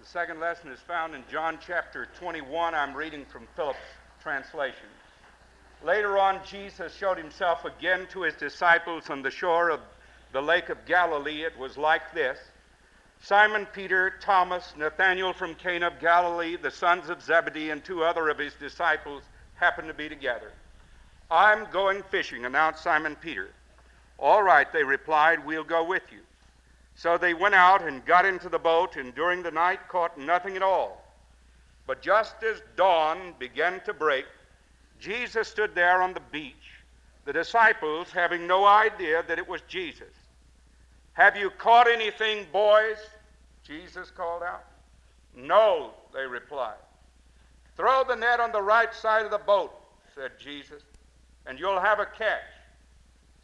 The 0.00 0.06
second 0.06 0.38
lesson 0.38 0.70
is 0.70 0.78
found 0.80 1.14
in 1.16 1.24
John 1.30 1.58
chapter 1.64 2.06
21. 2.20 2.72
I'm 2.72 2.94
reading 2.94 3.24
from 3.24 3.48
Phillips' 3.56 3.78
translation. 4.22 4.86
Later 5.84 6.18
on, 6.18 6.38
Jesus 6.46 6.94
showed 6.94 7.18
himself 7.18 7.64
again 7.64 8.06
to 8.12 8.22
his 8.22 8.34
disciples 8.34 9.10
on 9.10 9.22
the 9.22 9.30
shore 9.30 9.70
of 9.70 9.80
the 10.32 10.40
lake 10.40 10.68
of 10.68 10.86
Galilee. 10.86 11.42
It 11.42 11.58
was 11.58 11.76
like 11.76 12.14
this 12.14 12.38
Simon 13.20 13.66
Peter, 13.66 14.14
Thomas, 14.20 14.72
Nathanael 14.76 15.32
from 15.32 15.56
Cana 15.56 15.88
of 15.88 15.98
Galilee, 15.98 16.56
the 16.56 16.70
sons 16.70 17.10
of 17.10 17.20
Zebedee, 17.20 17.70
and 17.70 17.84
two 17.84 18.04
other 18.04 18.28
of 18.28 18.38
his 18.38 18.54
disciples 18.54 19.24
happened 19.56 19.88
to 19.88 19.94
be 19.94 20.08
together. 20.08 20.52
I'm 21.28 21.68
going 21.72 22.04
fishing, 22.04 22.44
announced 22.44 22.84
Simon 22.84 23.16
Peter. 23.16 23.48
All 24.16 24.44
right, 24.44 24.72
they 24.72 24.84
replied, 24.84 25.44
we'll 25.44 25.64
go 25.64 25.82
with 25.82 26.04
you. 26.12 26.20
So 26.98 27.16
they 27.16 27.32
went 27.32 27.54
out 27.54 27.86
and 27.86 28.04
got 28.04 28.26
into 28.26 28.48
the 28.48 28.58
boat, 28.58 28.96
and 28.96 29.14
during 29.14 29.40
the 29.44 29.52
night 29.52 29.86
caught 29.86 30.18
nothing 30.18 30.56
at 30.56 30.64
all. 30.64 31.00
But 31.86 32.02
just 32.02 32.42
as 32.42 32.60
dawn 32.74 33.34
began 33.38 33.80
to 33.84 33.94
break, 33.94 34.26
Jesus 34.98 35.46
stood 35.46 35.76
there 35.76 36.02
on 36.02 36.12
the 36.12 36.22
beach, 36.32 36.82
the 37.24 37.32
disciples 37.32 38.10
having 38.10 38.48
no 38.48 38.64
idea 38.64 39.22
that 39.28 39.38
it 39.38 39.48
was 39.48 39.60
Jesus. 39.68 40.12
Have 41.12 41.36
you 41.36 41.50
caught 41.50 41.86
anything, 41.86 42.46
boys? 42.52 42.98
Jesus 43.62 44.10
called 44.10 44.42
out. 44.42 44.64
No, 45.36 45.92
they 46.12 46.26
replied. 46.26 46.82
Throw 47.76 48.02
the 48.02 48.16
net 48.16 48.40
on 48.40 48.50
the 48.50 48.60
right 48.60 48.92
side 48.92 49.24
of 49.24 49.30
the 49.30 49.38
boat, 49.38 49.72
said 50.16 50.32
Jesus, 50.40 50.82
and 51.46 51.60
you'll 51.60 51.78
have 51.78 52.00
a 52.00 52.06
catch. 52.06 52.42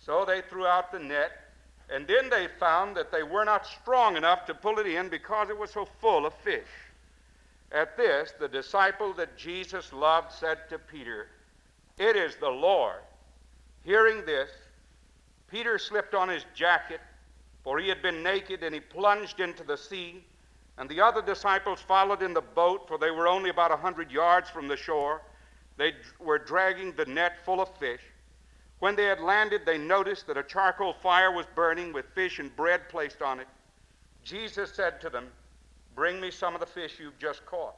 So 0.01 0.25
they 0.25 0.41
threw 0.41 0.67
out 0.67 0.91
the 0.91 0.99
net 0.99 1.44
and 1.91 2.07
then 2.07 2.31
they 2.31 2.49
found 2.59 2.97
that 2.97 3.13
they 3.13 3.23
were 3.23 3.45
not 3.45 3.67
strong 3.67 4.17
enough 4.17 4.47
to 4.47 4.55
pull 4.55 4.79
it 4.79 4.87
in 4.87 5.09
because 5.09 5.51
it 5.51 5.59
was 5.59 5.71
so 5.71 5.87
full 6.01 6.27
of 6.27 6.35
fish. 6.35 6.67
At 7.73 7.97
this, 7.97 8.33
the 8.39 8.49
disciple 8.49 9.13
that 9.15 9.37
Jesus 9.37 9.93
loved 9.93 10.33
said 10.33 10.69
to 10.71 10.79
Peter, 10.79 11.29
It 11.99 12.17
is 12.17 12.37
the 12.37 12.49
Lord. 12.49 13.01
Hearing 13.85 14.25
this, 14.25 14.51
Peter 15.51 15.79
slipped 15.79 16.15
on 16.15 16.29
his 16.29 16.45
jacket, 16.55 17.01
for 17.63 17.79
he 17.79 17.89
had 17.89 18.01
been 18.01 18.23
naked, 18.23 18.63
and 18.63 18.75
he 18.75 18.81
plunged 18.81 19.41
into 19.41 19.65
the 19.65 19.77
sea. 19.77 20.25
And 20.79 20.89
the 20.89 21.01
other 21.01 21.23
disciples 21.23 21.81
followed 21.81 22.23
in 22.23 22.35
the 22.35 22.41
boat, 22.41 22.89
for 22.89 22.99
they 22.99 23.11
were 23.11 23.29
only 23.29 23.51
about 23.51 23.71
a 23.71 23.77
hundred 23.77 24.11
yards 24.11 24.49
from 24.49 24.69
the 24.69 24.77
shore. 24.77 25.23
They 25.77 25.93
were 26.19 26.39
dragging 26.39 26.93
the 26.93 27.07
net 27.07 27.45
full 27.45 27.61
of 27.61 27.77
fish. 27.77 28.01
When 28.79 28.97
they 28.97 29.05
had 29.05 29.21
landed, 29.21 29.63
they 29.65 29.79
noticed 29.79 30.27
that 30.27 30.37
a 30.37 30.43
charcoal 30.43 30.93
fire 30.93 31.33
was 31.33 31.47
burning 31.55 31.93
with 31.93 32.07
fish 32.15 32.39
and 32.39 32.55
bread 32.55 32.89
placed 32.89 33.23
on 33.23 33.41
it. 33.41 33.49
Jesus 34.23 34.73
said 34.75 35.01
to 35.01 35.11
them, 35.11 35.29
Bring 35.95 36.21
me 36.21 36.31
some 36.31 36.55
of 36.55 36.61
the 36.61 36.67
fish 36.67 36.99
you've 36.99 37.19
just 37.19 37.47
caught. 37.47 37.77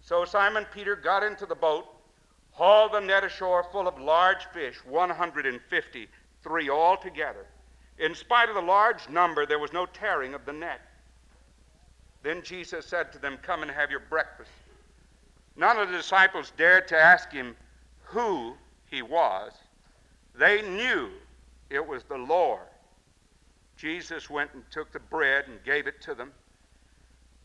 So 0.00 0.24
Simon 0.24 0.66
Peter 0.72 0.94
got 0.94 1.22
into 1.22 1.46
the 1.46 1.54
boat, 1.54 1.86
hauled 2.52 2.92
the 2.92 3.00
net 3.00 3.24
ashore 3.24 3.64
full 3.72 3.88
of 3.88 3.98
large 3.98 4.44
fish, 4.52 4.76
153 4.84 6.70
altogether. 6.70 7.46
In 7.98 8.14
spite 8.14 8.48
of 8.48 8.54
the 8.54 8.62
large 8.62 9.08
number, 9.08 9.46
there 9.46 9.58
was 9.58 9.72
no 9.72 9.86
tearing 9.86 10.34
of 10.34 10.44
the 10.44 10.52
net. 10.52 10.80
Then 12.22 12.42
Jesus 12.42 12.86
said 12.86 13.12
to 13.12 13.18
them, 13.18 13.38
Come 13.42 13.62
and 13.62 13.70
have 13.70 13.90
your 13.90 14.00
breakfast. 14.00 14.50
None 15.56 15.78
of 15.78 15.90
the 15.90 15.96
disciples 15.96 16.52
dared 16.56 16.88
to 16.88 16.98
ask 16.98 17.30
him 17.30 17.56
who 18.02 18.54
he 18.86 19.02
was 19.02 19.52
they 20.34 20.62
knew 20.62 21.10
it 21.70 21.86
was 21.86 22.02
the 22.04 22.18
Lord. 22.18 22.66
Jesus 23.76 24.30
went 24.30 24.52
and 24.54 24.62
took 24.70 24.92
the 24.92 25.00
bread 25.00 25.46
and 25.48 25.62
gave 25.64 25.86
it 25.86 26.00
to 26.02 26.14
them. 26.14 26.32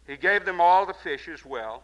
He 0.07 0.17
gave 0.17 0.45
them 0.45 0.59
all 0.61 0.85
the 0.85 0.93
fish 0.93 1.27
as 1.27 1.45
well. 1.45 1.83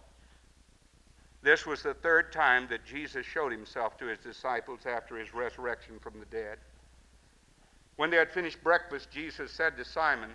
This 1.42 1.66
was 1.66 1.84
the 1.84 1.94
third 1.94 2.32
time 2.32 2.68
that 2.70 2.86
Jesus 2.86 3.26
showed 3.26 3.52
himself 3.52 3.98
to 4.00 4.06
his 4.06 4.18
disciples 4.18 4.82
after 4.88 5.18
his 5.18 5.34
resurrection 5.34 6.00
from 6.00 6.20
the 6.20 6.26
dead. 6.26 6.58
When 7.98 8.10
they 8.10 8.18
had 8.18 8.32
finished 8.32 8.64
breakfast, 8.64 9.12
Jesus 9.12 9.52
said 9.52 9.78
to 9.78 9.86
Simon, 9.86 10.32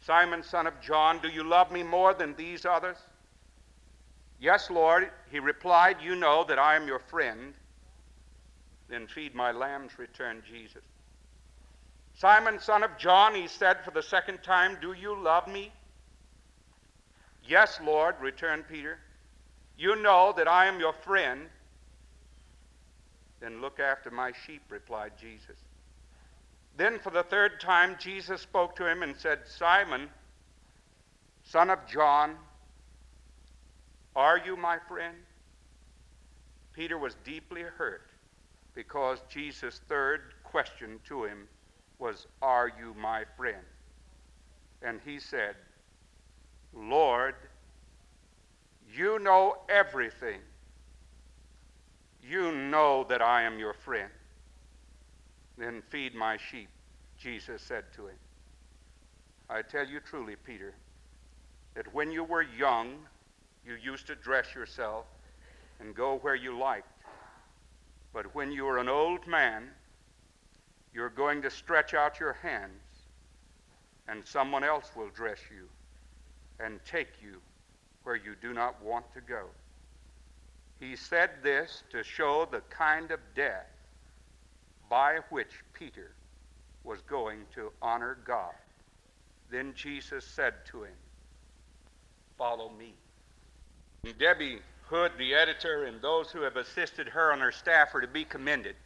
Simon, 0.00 0.42
son 0.42 0.66
of 0.66 0.80
John, 0.80 1.20
do 1.22 1.28
you 1.28 1.44
love 1.44 1.72
me 1.72 1.82
more 1.82 2.12
than 2.12 2.34
these 2.34 2.66
others? 2.66 2.96
Yes, 4.40 4.70
Lord, 4.70 5.10
he 5.30 5.38
replied, 5.38 5.96
You 6.02 6.16
know 6.16 6.44
that 6.44 6.58
I 6.58 6.76
am 6.76 6.86
your 6.86 6.98
friend. 6.98 7.54
Then 8.88 9.06
feed 9.06 9.34
my 9.34 9.52
lambs, 9.52 9.98
returned 9.98 10.42
Jesus. 10.44 10.82
Simon, 12.16 12.60
son 12.60 12.82
of 12.82 12.96
John, 12.98 13.34
he 13.34 13.48
said 13.48 13.84
for 13.84 13.90
the 13.90 14.02
second 14.02 14.42
time, 14.42 14.78
Do 14.80 14.92
you 14.92 15.20
love 15.20 15.48
me? 15.48 15.72
Yes, 17.46 17.80
Lord, 17.82 18.14
returned 18.20 18.64
Peter. 18.68 18.98
You 19.76 19.96
know 19.96 20.32
that 20.36 20.46
I 20.46 20.66
am 20.66 20.78
your 20.78 20.92
friend. 20.92 21.48
Then 23.40 23.60
look 23.60 23.80
after 23.80 24.10
my 24.10 24.32
sheep, 24.46 24.62
replied 24.68 25.12
Jesus. 25.20 25.56
Then 26.76 26.98
for 26.98 27.10
the 27.10 27.22
third 27.22 27.60
time, 27.60 27.96
Jesus 27.98 28.40
spoke 28.40 28.76
to 28.76 28.88
him 28.88 29.02
and 29.02 29.16
said, 29.16 29.40
Simon, 29.46 30.08
son 31.44 31.70
of 31.70 31.86
John, 31.86 32.36
are 34.14 34.38
you 34.38 34.56
my 34.56 34.78
friend? 34.88 35.16
Peter 36.72 36.96
was 36.96 37.14
deeply 37.24 37.62
hurt 37.62 38.02
because 38.74 39.20
Jesus' 39.28 39.80
third 39.88 40.20
question 40.42 41.00
to 41.08 41.24
him 41.24 41.48
was, 41.98 42.26
Are 42.42 42.70
you 42.78 42.94
my 43.00 43.24
friend? 43.36 43.64
And 44.82 45.00
he 45.04 45.18
said, 45.18 45.56
Lord, 46.74 47.34
you 48.92 49.18
know 49.18 49.58
everything. 49.68 50.40
You 52.22 52.52
know 52.52 53.04
that 53.08 53.22
I 53.22 53.42
am 53.42 53.58
your 53.58 53.74
friend. 53.74 54.10
Then 55.56 55.82
feed 55.88 56.14
my 56.14 56.36
sheep, 56.36 56.68
Jesus 57.18 57.62
said 57.62 57.84
to 57.94 58.08
him. 58.08 58.16
I 59.48 59.62
tell 59.62 59.86
you 59.86 60.00
truly, 60.00 60.36
Peter, 60.36 60.74
that 61.74 61.92
when 61.94 62.10
you 62.10 62.24
were 62.24 62.42
young, 62.42 62.94
you 63.66 63.74
used 63.74 64.06
to 64.06 64.14
dress 64.14 64.54
yourself 64.54 65.04
and 65.80 65.94
go 65.94 66.18
where 66.22 66.34
you 66.34 66.58
liked. 66.58 66.88
But 68.14 68.32
when 68.32 68.52
you 68.52 68.68
are 68.68 68.78
an 68.78 68.88
old 68.88 69.26
man, 69.26 69.64
you're 70.94 71.10
going 71.10 71.42
to 71.42 71.50
stretch 71.50 71.94
out 71.94 72.20
your 72.20 72.34
hands, 72.34 72.80
and 74.06 74.24
someone 74.24 74.62
else 74.62 74.92
will 74.94 75.10
dress 75.10 75.40
you 75.50 75.68
and 76.64 76.78
take 76.84 77.20
you 77.20 77.40
where 78.04 78.14
you 78.14 78.36
do 78.40 78.52
not 78.52 78.80
want 78.82 79.12
to 79.14 79.20
go. 79.20 79.46
He 80.78 80.94
said 80.94 81.30
this 81.42 81.82
to 81.90 82.04
show 82.04 82.46
the 82.48 82.60
kind 82.70 83.10
of 83.10 83.18
death 83.34 83.66
by 84.88 85.18
which 85.30 85.64
Peter 85.72 86.12
was 86.84 87.00
going 87.02 87.40
to 87.54 87.72
honor 87.82 88.18
God. 88.24 88.54
Then 89.50 89.72
Jesus 89.74 90.24
said 90.24 90.54
to 90.66 90.84
him, 90.84 90.94
Follow 92.38 92.70
me. 92.70 92.94
Debbie 94.18 94.60
Hood, 94.86 95.12
the 95.18 95.34
editor, 95.34 95.84
and 95.84 96.00
those 96.00 96.30
who 96.30 96.42
have 96.42 96.56
assisted 96.56 97.08
her 97.08 97.32
on 97.32 97.40
her 97.40 97.52
staff 97.52 97.94
are 97.94 98.00
to 98.00 98.06
be 98.06 98.24
commended. 98.24 98.76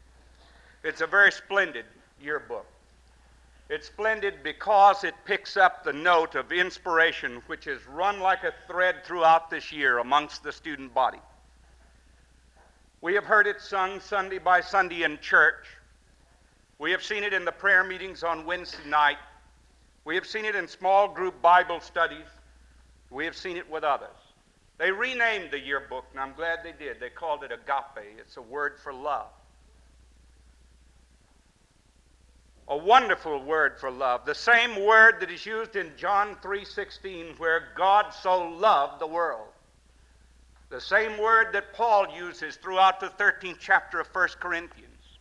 It's 0.85 1.01
a 1.01 1.07
very 1.07 1.33
splendid 1.33 1.85
yearbook. 2.21 2.67
It's 3.69 3.89
splendid 3.89 4.43
because 4.43 5.05
it 5.05 5.15
picks 5.25 5.57
up 5.57 5.85
the 5.85 5.93
note 5.93 6.35
of 6.35 6.53
inspiration 6.53 7.43
which 7.49 7.67
has 7.67 7.87
run 7.87 8.21
like 8.21 8.45
a 8.45 8.55
thread 8.67 9.05
throughout 9.05 9.51
this 9.51 9.73
year 9.73 9.99
amongst 9.99 10.43
the 10.43 10.53
student 10.53 10.95
body. 10.95 11.21
We 13.01 13.15
have 13.15 13.25
heard 13.25 13.47
it 13.47 13.61
sung 13.61 14.01
Sunday 14.01 14.39
by 14.39 14.61
Sunday 14.61 15.03
in 15.03 15.19
church. 15.19 15.67
We 16.79 16.91
have 16.93 17.03
seen 17.03 17.25
it 17.25 17.33
in 17.33 17.45
the 17.45 17.53
prayer 17.53 17.85
meetings 17.85 18.23
on 18.23 18.47
Wednesday 18.47 18.89
night. 18.89 19.19
We 20.05 20.15
have 20.15 20.27
seen 20.27 20.45
it 20.45 20.55
in 20.55 20.67
small 20.67 21.09
group 21.09 21.43
Bible 21.43 21.81
studies. 21.81 22.27
We 23.11 23.25
have 23.25 23.37
seen 23.37 23.57
it 23.57 23.69
with 23.69 23.85
others. 23.85 24.18
They 24.79 24.93
renamed 24.93 25.51
the 25.51 25.59
yearbook, 25.59 26.05
and 26.13 26.21
I'm 26.21 26.35
glad 26.35 26.61
they 26.63 26.73
did. 26.73 27.01
They 27.01 27.11
called 27.11 27.43
it 27.43 27.51
agape. 27.51 28.17
It's 28.19 28.37
a 28.37 28.43
word 28.43 28.79
for 28.79 28.93
love. 28.93 29.27
A 32.69 32.77
wonderful 32.77 33.43
word 33.43 33.79
for 33.81 33.91
love. 33.91 34.25
The 34.25 34.35
same 34.35 34.85
word 34.85 35.21
that 35.21 35.31
is 35.31 35.45
used 35.45 35.75
in 35.75 35.97
John 35.97 36.37
3:16 36.37 37.39
where 37.39 37.73
God 37.75 38.11
so 38.11 38.47
loved 38.47 39.01
the 39.01 39.07
world. 39.07 39.49
The 40.69 40.81
same 40.81 41.19
word 41.19 41.55
that 41.55 41.73
Paul 41.73 42.15
uses 42.15 42.57
throughout 42.57 43.01
the 43.01 43.09
13th 43.09 43.59
chapter 43.59 43.99
of 43.99 44.07
1 44.09 44.39
Corinthians. 44.39 45.19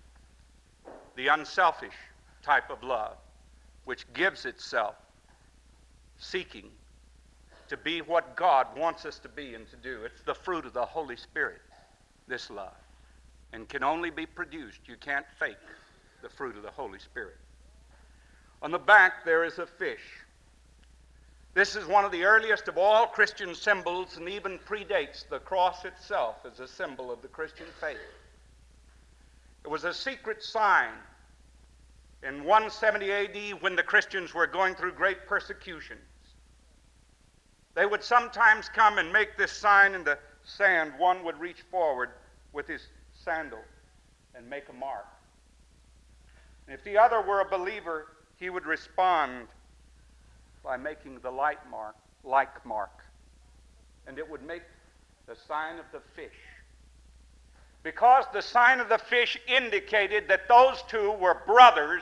The 1.15 1.27
unselfish 1.27 1.95
type 2.43 2.69
of 2.69 2.83
love 2.83 3.17
which 3.85 4.11
gives 4.13 4.45
itself 4.45 4.95
seeking 6.17 6.69
to 7.69 7.77
be 7.77 8.01
what 8.01 8.35
God 8.35 8.67
wants 8.77 9.05
us 9.05 9.19
to 9.19 9.29
be 9.29 9.55
and 9.55 9.69
to 9.69 9.75
do. 9.77 10.03
It's 10.03 10.21
the 10.21 10.33
fruit 10.33 10.65
of 10.65 10.73
the 10.73 10.85
Holy 10.85 11.17
Spirit, 11.17 11.61
this 12.27 12.49
love, 12.49 12.75
and 13.53 13.67
can 13.67 13.83
only 13.83 14.09
be 14.09 14.25
produced. 14.25 14.79
You 14.87 14.95
can't 14.97 15.25
fake 15.39 15.57
the 16.21 16.29
fruit 16.29 16.55
of 16.57 16.63
the 16.63 16.71
Holy 16.71 16.99
Spirit. 16.99 17.37
On 18.61 18.71
the 18.71 18.79
back, 18.79 19.23
there 19.23 19.43
is 19.43 19.59
a 19.59 19.67
fish. 19.67 20.01
This 21.53 21.75
is 21.75 21.85
one 21.87 22.05
of 22.05 22.11
the 22.11 22.23
earliest 22.23 22.67
of 22.67 22.77
all 22.77 23.07
Christian 23.07 23.55
symbols 23.55 24.17
and 24.17 24.29
even 24.29 24.59
predates 24.59 25.27
the 25.27 25.39
cross 25.39 25.85
itself 25.85 26.37
as 26.45 26.59
a 26.59 26.67
symbol 26.67 27.11
of 27.11 27.21
the 27.21 27.27
Christian 27.27 27.65
faith. 27.81 27.97
It 29.63 29.69
was 29.69 29.83
a 29.83 29.93
secret 29.93 30.43
sign 30.43 30.91
in 32.23 32.43
170 32.43 33.11
AD 33.11 33.61
when 33.61 33.75
the 33.75 33.83
Christians 33.83 34.33
were 34.33 34.47
going 34.47 34.75
through 34.75 34.93
great 34.93 35.27
persecutions. 35.27 36.01
They 37.77 37.85
would 37.85 38.03
sometimes 38.03 38.69
come 38.69 38.97
and 38.97 39.13
make 39.13 39.37
this 39.37 39.51
sign 39.51 39.93
in 39.93 40.03
the 40.03 40.17
sand. 40.43 40.93
One 40.97 41.23
would 41.23 41.39
reach 41.39 41.61
forward 41.69 42.09
with 42.51 42.65
his 42.65 42.81
sandal 43.23 43.59
and 44.33 44.49
make 44.49 44.67
a 44.69 44.73
mark. 44.73 45.05
And 46.65 46.73
if 46.73 46.83
the 46.83 46.97
other 46.97 47.21
were 47.21 47.41
a 47.41 47.45
believer, 47.45 48.07
he 48.37 48.49
would 48.49 48.65
respond 48.65 49.47
by 50.63 50.75
making 50.75 51.19
the 51.19 51.29
light 51.29 51.59
mark, 51.69 51.95
like 52.23 52.65
mark. 52.65 53.03
And 54.07 54.17
it 54.17 54.27
would 54.27 54.41
make 54.41 54.63
the 55.27 55.35
sign 55.47 55.77
of 55.77 55.85
the 55.91 56.01
fish. 56.15 56.39
Because 57.83 58.25
the 58.33 58.41
sign 58.41 58.79
of 58.79 58.89
the 58.89 58.97
fish 58.97 59.37
indicated 59.47 60.27
that 60.29 60.47
those 60.47 60.81
two 60.87 61.11
were 61.11 61.43
brothers 61.45 62.01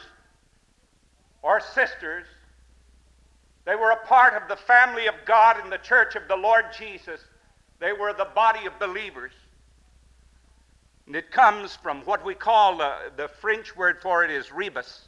or 1.42 1.60
sisters. 1.60 2.28
They 3.66 3.76
were 3.76 3.92
a 3.92 4.06
part 4.06 4.42
of 4.42 4.48
the 4.48 4.56
family 4.56 5.08
of 5.08 5.16
God 5.26 5.64
in 5.64 5.70
the 5.70 5.78
church 5.78 6.16
of 6.16 6.28
the 6.28 6.36
Lord 6.36 6.66
Jesus. 6.78 7.20
They 7.80 7.94
were 7.94 8.14
the 8.14 8.28
body 8.36 8.66
of 8.68 8.78
believers. 8.80 9.32
And 11.08 11.16
it 11.16 11.32
comes 11.32 11.76
from 11.76 12.02
what 12.02 12.24
we 12.24 12.36
call 12.36 12.78
the, 12.78 12.94
the 13.16 13.28
French 13.28 13.76
word 13.76 13.98
for 14.02 14.24
it 14.24 14.32
is 14.32 14.52
rebus. 14.52 15.08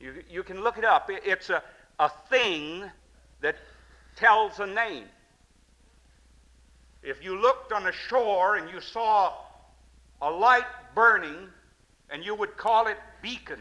You, 0.00 0.22
you 0.30 0.42
can 0.42 0.62
look 0.62 0.78
it 0.78 0.84
up. 0.84 1.10
It's 1.10 1.50
a, 1.50 1.62
a 1.98 2.10
thing 2.28 2.84
that 3.40 3.56
tells 4.16 4.58
a 4.60 4.66
name. 4.66 5.04
If 7.02 7.24
you 7.24 7.38
looked 7.40 7.72
on 7.72 7.86
a 7.86 7.92
shore 7.92 8.56
and 8.56 8.70
you 8.70 8.80
saw 8.80 9.32
a 10.20 10.30
light 10.30 10.66
burning, 10.94 11.48
and 12.10 12.24
you 12.24 12.34
would 12.34 12.56
call 12.56 12.86
it 12.86 12.98
beacon, 13.22 13.58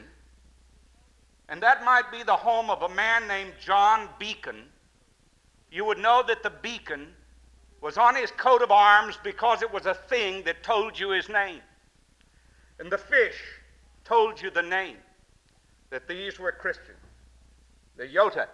and 1.51 1.61
that 1.61 1.85
might 1.85 2.11
be 2.11 2.23
the 2.23 2.35
home 2.35 2.71
of 2.71 2.81
a 2.81 2.89
man 2.89 3.27
named 3.27 3.53
John 3.63 4.09
Beacon, 4.17 4.63
you 5.71 5.85
would 5.85 5.99
know 5.99 6.23
that 6.27 6.41
the 6.41 6.49
beacon 6.49 7.09
was 7.81 7.97
on 7.97 8.15
his 8.15 8.31
coat 8.31 8.63
of 8.63 8.71
arms 8.71 9.19
because 9.23 9.61
it 9.61 9.71
was 9.71 9.85
a 9.85 9.93
thing 9.93 10.43
that 10.45 10.63
told 10.63 10.97
you 10.97 11.11
his 11.11 11.29
name. 11.29 11.61
And 12.79 12.91
the 12.91 12.97
fish 12.97 13.35
told 14.03 14.41
you 14.41 14.49
the 14.49 14.63
name, 14.63 14.97
that 15.91 16.07
these 16.07 16.39
were 16.39 16.51
Christians. 16.51 16.97
The 17.97 18.05
Iota 18.05 18.47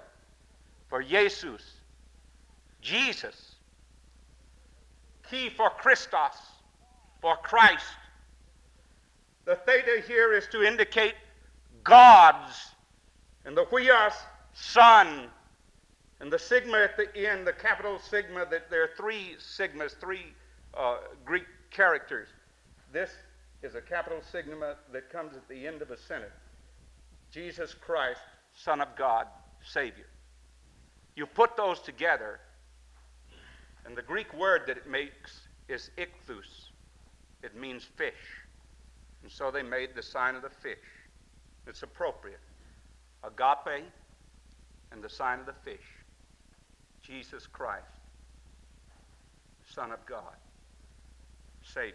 for 0.90 1.02
Jesus, 1.02 1.62
Jesus. 2.82 3.56
Key 5.30 5.50
for 5.50 5.70
Christos, 5.70 6.36
for 7.22 7.38
Christ. 7.38 7.86
The 9.46 9.56
theta 9.56 10.04
here 10.08 10.34
is 10.34 10.48
to 10.48 10.64
indicate 10.64 11.14
God's, 11.84 12.72
and 13.48 13.56
the 13.56 13.66
huios, 13.66 14.14
Son, 14.54 15.30
and 16.20 16.32
the 16.32 16.38
sigma 16.38 16.80
at 16.80 16.98
the 16.98 17.08
end, 17.16 17.48
the 17.48 17.54
capital 17.54 17.98
sigma, 17.98 18.46
that 18.52 18.70
there 18.70 18.84
are 18.84 18.90
three 18.98 19.38
sigmas, 19.40 19.98
three 20.00 20.34
uh, 20.78 20.98
Greek 21.24 21.46
characters. 21.72 22.28
This 22.92 23.10
is 23.64 23.76
a 23.76 23.82
capital 23.82 24.20
sigma 24.32 24.76
that 24.92 25.10
comes 25.10 25.36
at 25.38 25.48
the 25.48 25.66
end 25.66 25.82
of 25.82 25.92
a 25.92 25.98
sentence. 25.98 26.34
Jesus 27.32 27.74
Christ, 27.74 28.20
Son 28.54 28.82
of 28.82 28.90
God, 28.98 29.28
Savior. 29.64 30.08
You 31.16 31.26
put 31.26 31.56
those 31.56 31.80
together, 31.80 32.42
and 33.86 33.96
the 33.96 34.02
Greek 34.02 34.34
word 34.34 34.64
that 34.68 34.76
it 34.76 34.90
makes 34.90 35.48
is 35.70 35.90
ichthus. 35.98 36.72
It 37.44 37.56
means 37.56 37.86
fish. 37.86 38.14
And 39.24 39.32
so 39.32 39.52
they 39.52 39.64
made 39.64 39.96
the 39.96 40.04
sign 40.04 40.36
of 40.36 40.42
the 40.42 40.50
fish. 40.50 40.78
It's 41.66 41.84
appropriate. 41.84 42.40
Agape 43.28 43.84
and 44.92 45.04
the 45.04 45.10
sign 45.10 45.40
of 45.40 45.46
the 45.46 45.54
fish. 45.54 45.86
Jesus 47.02 47.46
Christ, 47.48 47.86
Son 49.74 49.92
of 49.92 50.06
God, 50.06 50.36
Savior. 51.64 51.94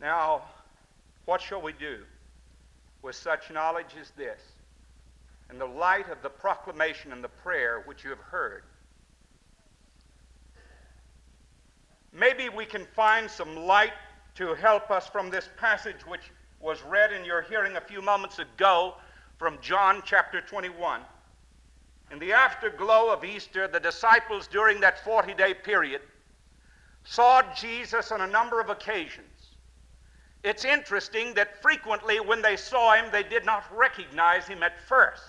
Now, 0.00 0.42
what 1.24 1.40
shall 1.40 1.60
we 1.60 1.72
do 1.72 1.98
with 3.02 3.16
such 3.16 3.50
knowledge 3.50 3.94
as 4.00 4.10
this, 4.10 4.40
in 5.50 5.58
the 5.58 5.66
light 5.66 6.08
of 6.08 6.22
the 6.22 6.28
proclamation 6.28 7.12
and 7.12 7.24
the 7.24 7.28
prayer 7.28 7.82
which 7.86 8.04
you 8.04 8.10
have 8.10 8.20
heard? 8.20 8.62
Maybe 12.12 12.48
we 12.48 12.64
can 12.64 12.86
find 12.94 13.30
some 13.30 13.56
light 13.56 13.92
to 14.36 14.54
help 14.54 14.90
us 14.90 15.06
from 15.08 15.30
this 15.30 15.48
passage 15.58 16.06
which 16.06 16.30
was 16.60 16.82
read 16.82 17.12
in 17.12 17.24
your 17.24 17.42
hearing 17.42 17.76
a 17.76 17.80
few 17.80 18.02
moments 18.02 18.38
ago 18.38 18.94
from 19.38 19.58
John 19.60 20.02
chapter 20.04 20.40
21. 20.40 21.00
In 22.10 22.18
the 22.18 22.32
afterglow 22.32 23.10
of 23.12 23.24
Easter, 23.24 23.68
the 23.68 23.80
disciples 23.80 24.46
during 24.46 24.80
that 24.80 25.04
40 25.04 25.34
day 25.34 25.54
period 25.54 26.00
saw 27.04 27.42
Jesus 27.54 28.10
on 28.10 28.22
a 28.22 28.26
number 28.26 28.60
of 28.60 28.70
occasions. 28.70 29.24
It's 30.42 30.64
interesting 30.64 31.34
that 31.34 31.60
frequently 31.62 32.20
when 32.20 32.42
they 32.42 32.56
saw 32.56 32.94
him, 32.94 33.06
they 33.10 33.22
did 33.22 33.44
not 33.44 33.64
recognize 33.76 34.46
him 34.46 34.62
at 34.62 34.80
first 34.88 35.22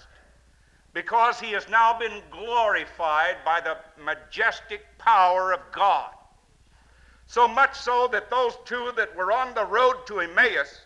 because 0.93 1.39
he 1.39 1.51
has 1.51 1.67
now 1.69 1.97
been 1.97 2.21
glorified 2.31 3.37
by 3.45 3.61
the 3.61 3.77
majestic 4.03 4.85
power 4.97 5.51
of 5.53 5.59
God. 5.71 6.11
So 7.27 7.47
much 7.47 7.75
so 7.75 8.07
that 8.11 8.29
those 8.29 8.57
two 8.65 8.91
that 8.95 9.15
were 9.15 9.31
on 9.31 9.53
the 9.53 9.65
road 9.65 10.07
to 10.07 10.21
Emmaus, 10.21 10.81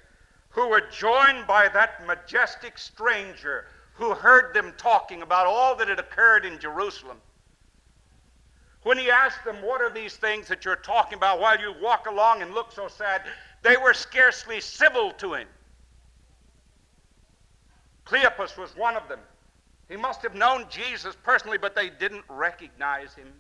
who 0.53 0.67
were 0.67 0.81
joined 0.91 1.45
by 1.47 1.67
that 1.67 2.05
majestic 2.05 2.77
stranger 2.77 3.65
who 3.93 4.13
heard 4.13 4.53
them 4.53 4.73
talking 4.77 5.21
about 5.21 5.45
all 5.45 5.75
that 5.75 5.87
had 5.87 5.99
occurred 5.99 6.45
in 6.45 6.59
Jerusalem. 6.59 7.17
When 8.83 8.97
he 8.97 9.09
asked 9.09 9.43
them, 9.43 9.57
What 9.61 9.81
are 9.81 9.89
these 9.89 10.15
things 10.15 10.47
that 10.47 10.65
you're 10.65 10.75
talking 10.75 11.17
about 11.17 11.39
while 11.39 11.59
you 11.59 11.73
walk 11.81 12.07
along 12.07 12.41
and 12.41 12.53
look 12.53 12.71
so 12.71 12.87
sad? 12.87 13.23
They 13.61 13.77
were 13.77 13.93
scarcely 13.93 14.59
civil 14.59 15.11
to 15.13 15.33
him. 15.33 15.47
Cleopas 18.05 18.57
was 18.57 18.75
one 18.75 18.95
of 18.95 19.07
them. 19.07 19.19
He 19.89 19.95
must 19.95 20.21
have 20.21 20.35
known 20.35 20.65
Jesus 20.69 21.15
personally, 21.23 21.57
but 21.57 21.75
they 21.75 21.89
didn't 21.89 22.25
recognize 22.29 23.13
him. 23.13 23.33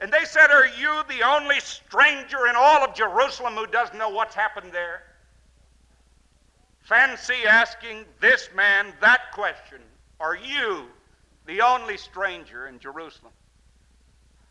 And 0.00 0.12
they 0.12 0.24
said, 0.24 0.50
Are 0.50 0.66
you 0.66 1.02
the 1.08 1.26
only 1.26 1.60
stranger 1.60 2.46
in 2.48 2.54
all 2.56 2.84
of 2.84 2.94
Jerusalem 2.94 3.54
who 3.54 3.66
doesn't 3.66 3.98
know 3.98 4.10
what's 4.10 4.34
happened 4.34 4.72
there? 4.72 5.02
Fancy 6.82 7.46
asking 7.46 8.04
this 8.20 8.48
man 8.54 8.92
that 9.00 9.32
question 9.32 9.80
Are 10.20 10.36
you 10.36 10.86
the 11.46 11.60
only 11.60 11.96
stranger 11.96 12.66
in 12.66 12.78
Jerusalem 12.78 13.32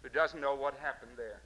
who 0.04 0.10
doesn't 0.10 0.42
know 0.42 0.56
what 0.56 0.76
happened 0.78 1.12
there? 1.16 1.42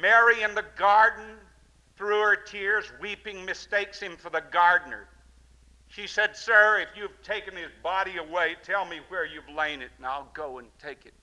Mary 0.00 0.42
in 0.42 0.54
the 0.54 0.64
garden, 0.76 1.36
through 1.96 2.20
her 2.20 2.36
tears, 2.36 2.84
weeping, 3.00 3.44
mistakes 3.44 4.00
him 4.00 4.16
for 4.16 4.30
the 4.30 4.42
gardener. 4.50 5.06
She 5.88 6.08
said, 6.08 6.36
Sir, 6.36 6.80
if 6.80 6.88
you've 6.96 7.22
taken 7.22 7.54
his 7.54 7.70
body 7.82 8.16
away, 8.16 8.56
tell 8.64 8.84
me 8.84 9.00
where 9.08 9.24
you've 9.24 9.48
laid 9.48 9.80
it, 9.80 9.92
and 9.96 10.04
I'll 10.04 10.28
go 10.34 10.58
and 10.58 10.66
take 10.82 11.06
it. 11.06 11.14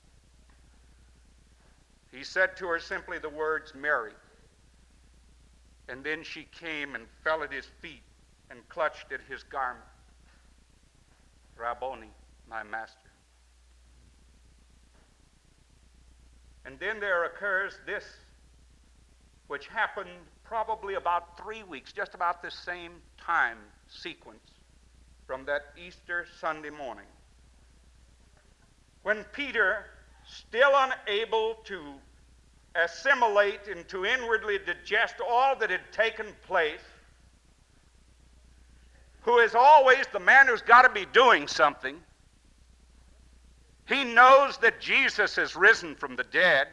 He 2.10 2.24
said 2.24 2.56
to 2.58 2.68
her 2.68 2.80
simply 2.80 3.20
the 3.20 3.30
words, 3.30 3.74
Mary. 3.76 4.14
And 5.90 6.04
then 6.04 6.24
she 6.24 6.48
came 6.58 6.96
and 6.96 7.06
fell 7.22 7.44
at 7.44 7.52
his 7.52 7.66
feet 7.82 8.04
and 8.50 8.68
clutched 8.70 9.12
at 9.12 9.20
his 9.28 9.44
garment. 9.44 9.84
Rabboni, 11.58 12.10
my 12.50 12.64
master. 12.64 12.98
And 16.66 16.80
then 16.80 17.02
there 17.02 17.26
occurs 17.26 17.74
this, 17.86 18.06
which 19.48 19.68
happened 19.68 20.10
probably 20.46 20.94
about 20.94 21.38
three 21.38 21.64
weeks, 21.64 21.92
just 21.92 22.14
about 22.14 22.42
the 22.42 22.52
same 22.52 22.94
time 23.18 23.58
sequence 23.90 24.51
from 25.32 25.46
that 25.46 25.62
Easter 25.78 26.26
Sunday 26.42 26.72
morning. 26.72 27.06
When 29.04 29.24
Peter, 29.32 29.86
still 30.28 30.72
unable 30.74 31.56
to 31.64 31.82
assimilate 32.76 33.70
and 33.74 33.88
to 33.88 34.06
inwardly 34.06 34.58
digest 34.58 35.16
all 35.26 35.56
that 35.56 35.70
had 35.70 35.90
taken 35.94 36.26
place, 36.46 36.82
who 39.22 39.38
is 39.38 39.56
always 39.56 40.06
the 40.12 40.20
man 40.20 40.48
who's 40.48 40.62
got 40.62 40.82
to 40.82 40.90
be 40.90 41.06
doing 41.14 41.48
something. 41.48 41.96
He 43.88 44.04
knows 44.04 44.58
that 44.58 44.82
Jesus 44.82 45.38
has 45.38 45.56
risen 45.56 45.96
from 45.96 46.18
the 46.18 46.26
dead. 46.26 46.68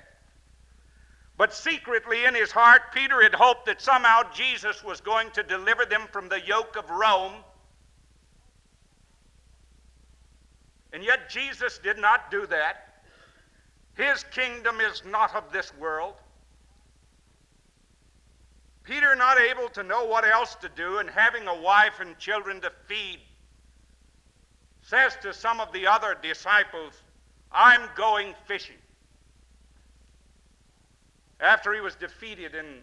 But 1.36 1.54
secretly 1.54 2.24
in 2.24 2.34
his 2.34 2.50
heart, 2.50 2.92
Peter 2.92 3.22
had 3.22 3.36
hoped 3.36 3.66
that 3.66 3.80
somehow 3.80 4.22
Jesus 4.34 4.82
was 4.82 5.00
going 5.00 5.30
to 5.30 5.44
deliver 5.44 5.84
them 5.84 6.08
from 6.10 6.28
the 6.28 6.40
yoke 6.40 6.74
of 6.76 6.90
Rome. 6.90 7.34
And 10.92 11.04
yet 11.04 11.28
Jesus 11.28 11.78
did 11.78 11.98
not 11.98 12.30
do 12.30 12.46
that. 12.46 13.02
His 13.94 14.24
kingdom 14.24 14.80
is 14.80 15.02
not 15.04 15.34
of 15.34 15.52
this 15.52 15.72
world. 15.76 16.14
Peter, 18.84 19.14
not 19.14 19.38
able 19.38 19.68
to 19.68 19.82
know 19.82 20.04
what 20.04 20.24
else 20.24 20.54
to 20.54 20.68
do 20.70 20.98
and 20.98 21.10
having 21.10 21.46
a 21.46 21.60
wife 21.60 22.00
and 22.00 22.18
children 22.18 22.58
to 22.62 22.72
feed, 22.86 23.18
says 24.80 25.14
to 25.20 25.34
some 25.34 25.60
of 25.60 25.70
the 25.72 25.86
other 25.86 26.16
disciples, 26.22 26.94
I'm 27.52 27.82
going 27.96 28.34
fishing. 28.46 28.76
After 31.40 31.74
he 31.74 31.82
was 31.82 31.94
defeated 31.96 32.54
in 32.54 32.82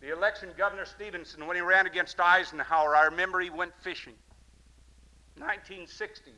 the 0.00 0.12
election, 0.12 0.50
Governor 0.58 0.84
Stevenson, 0.84 1.46
when 1.46 1.56
he 1.56 1.62
ran 1.62 1.86
against 1.86 2.20
Eisenhower, 2.20 2.94
I 2.94 3.04
remember 3.04 3.40
he 3.40 3.50
went 3.50 3.72
fishing. 3.80 4.14
1960, 5.36 6.32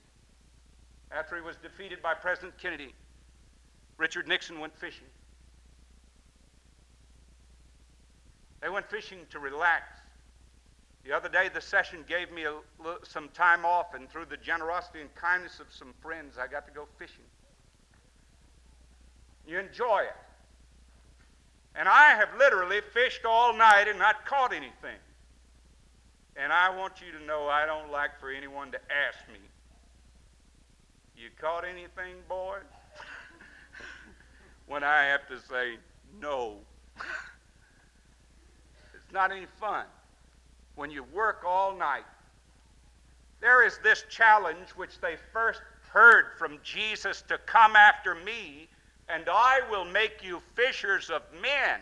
after 1.16 1.36
he 1.36 1.42
was 1.42 1.56
defeated 1.56 2.02
by 2.02 2.14
President 2.14 2.56
Kennedy, 2.58 2.94
Richard 3.98 4.26
Nixon 4.26 4.60
went 4.60 4.76
fishing. 4.76 5.06
They 8.60 8.68
went 8.68 8.88
fishing 8.88 9.18
to 9.30 9.38
relax. 9.38 10.00
The 11.04 11.12
other 11.12 11.28
day, 11.28 11.50
the 11.52 11.60
session 11.60 12.04
gave 12.08 12.30
me 12.30 12.44
a, 12.44 12.54
some 13.02 13.28
time 13.30 13.64
off, 13.64 13.94
and 13.94 14.08
through 14.08 14.26
the 14.26 14.36
generosity 14.36 15.00
and 15.00 15.12
kindness 15.16 15.58
of 15.58 15.66
some 15.70 15.92
friends, 16.00 16.38
I 16.38 16.46
got 16.46 16.64
to 16.66 16.72
go 16.72 16.86
fishing. 16.96 17.24
You 19.46 19.58
enjoy 19.58 20.02
it. 20.02 20.16
And 21.74 21.88
I 21.88 22.10
have 22.10 22.28
literally 22.38 22.80
fished 22.92 23.24
all 23.24 23.56
night 23.56 23.88
and 23.88 23.98
not 23.98 24.24
caught 24.26 24.52
anything. 24.52 24.98
And 26.36 26.52
I 26.52 26.70
want 26.76 26.94
you 27.04 27.18
to 27.18 27.24
know 27.24 27.48
I 27.48 27.66
don't 27.66 27.90
like 27.90 28.18
for 28.20 28.30
anyone 28.30 28.70
to 28.70 28.78
ask 28.78 29.18
me, 29.28 29.40
You 31.22 31.28
caught 31.40 31.64
anything, 31.64 32.16
boy? 32.28 32.56
when 34.66 34.82
I 34.82 35.04
have 35.04 35.28
to 35.28 35.38
say, 35.38 35.76
No. 36.20 36.56
it's 38.92 39.12
not 39.12 39.30
any 39.30 39.46
fun 39.60 39.84
when 40.74 40.90
you 40.90 41.04
work 41.14 41.44
all 41.46 41.76
night. 41.76 42.02
There 43.40 43.64
is 43.64 43.78
this 43.84 44.04
challenge 44.10 44.70
which 44.70 45.00
they 45.00 45.14
first 45.32 45.60
heard 45.92 46.32
from 46.38 46.58
Jesus 46.64 47.22
to 47.28 47.38
come 47.38 47.76
after 47.76 48.16
me 48.16 48.68
and 49.08 49.28
I 49.28 49.60
will 49.70 49.84
make 49.84 50.24
you 50.24 50.42
fishers 50.56 51.08
of 51.08 51.22
men. 51.40 51.78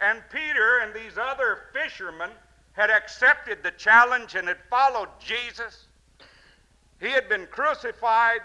And 0.00 0.22
Peter 0.32 0.78
and 0.78 0.94
these 0.94 1.18
other 1.18 1.64
fishermen 1.74 2.30
had 2.72 2.88
accepted 2.88 3.62
the 3.62 3.72
challenge 3.72 4.36
and 4.36 4.48
had 4.48 4.58
followed 4.70 5.10
Jesus. 5.20 5.86
He 7.00 7.10
had 7.10 7.28
been 7.28 7.46
crucified. 7.46 8.40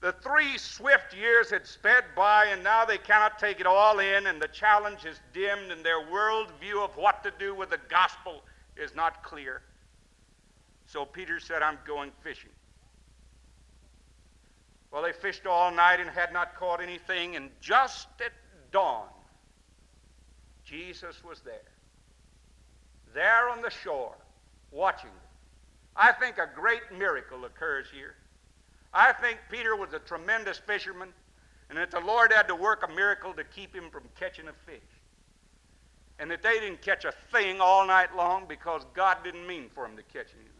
The 0.00 0.12
three 0.12 0.56
swift 0.56 1.14
years 1.14 1.50
had 1.50 1.66
sped 1.66 2.04
by, 2.16 2.46
and 2.46 2.64
now 2.64 2.84
they 2.84 2.96
cannot 2.96 3.38
take 3.38 3.60
it 3.60 3.66
all 3.66 3.98
in, 3.98 4.26
and 4.26 4.40
the 4.40 4.48
challenge 4.48 5.04
is 5.04 5.20
dimmed, 5.34 5.70
and 5.70 5.84
their 5.84 6.00
worldview 6.00 6.82
of 6.82 6.96
what 6.96 7.22
to 7.24 7.32
do 7.38 7.54
with 7.54 7.70
the 7.70 7.80
gospel 7.90 8.42
is 8.76 8.94
not 8.94 9.22
clear. 9.22 9.60
So 10.86 11.04
Peter 11.04 11.38
said, 11.38 11.62
I'm 11.62 11.78
going 11.86 12.12
fishing. 12.22 12.50
Well, 14.90 15.02
they 15.02 15.12
fished 15.12 15.46
all 15.46 15.70
night 15.70 16.00
and 16.00 16.10
had 16.10 16.32
not 16.32 16.56
caught 16.56 16.80
anything, 16.80 17.36
and 17.36 17.50
just 17.60 18.08
at 18.24 18.32
dawn, 18.72 19.06
Jesus 20.64 21.22
was 21.22 21.40
there. 21.40 21.60
There 23.14 23.50
on 23.50 23.60
the 23.60 23.70
shore, 23.70 24.16
watching 24.70 25.10
them. 25.10 25.29
I 26.00 26.12
think 26.12 26.38
a 26.38 26.48
great 26.54 26.80
miracle 26.96 27.44
occurs 27.44 27.86
here. 27.92 28.14
I 28.94 29.12
think 29.12 29.38
Peter 29.50 29.76
was 29.76 29.92
a 29.92 29.98
tremendous 29.98 30.56
fisherman, 30.56 31.10
and 31.68 31.76
that 31.76 31.90
the 31.90 32.00
Lord 32.00 32.32
had 32.32 32.48
to 32.48 32.54
work 32.54 32.88
a 32.88 32.90
miracle 32.90 33.34
to 33.34 33.44
keep 33.44 33.74
him 33.74 33.90
from 33.90 34.04
catching 34.18 34.48
a 34.48 34.52
fish. 34.64 34.80
And 36.18 36.30
that 36.30 36.42
they 36.42 36.58
didn't 36.58 36.80
catch 36.80 37.04
a 37.04 37.12
thing 37.30 37.60
all 37.60 37.86
night 37.86 38.16
long 38.16 38.46
because 38.48 38.82
God 38.94 39.18
didn't 39.22 39.46
mean 39.46 39.68
for 39.74 39.86
them 39.86 39.94
to 39.98 40.02
catch 40.04 40.28
anything. 40.34 40.50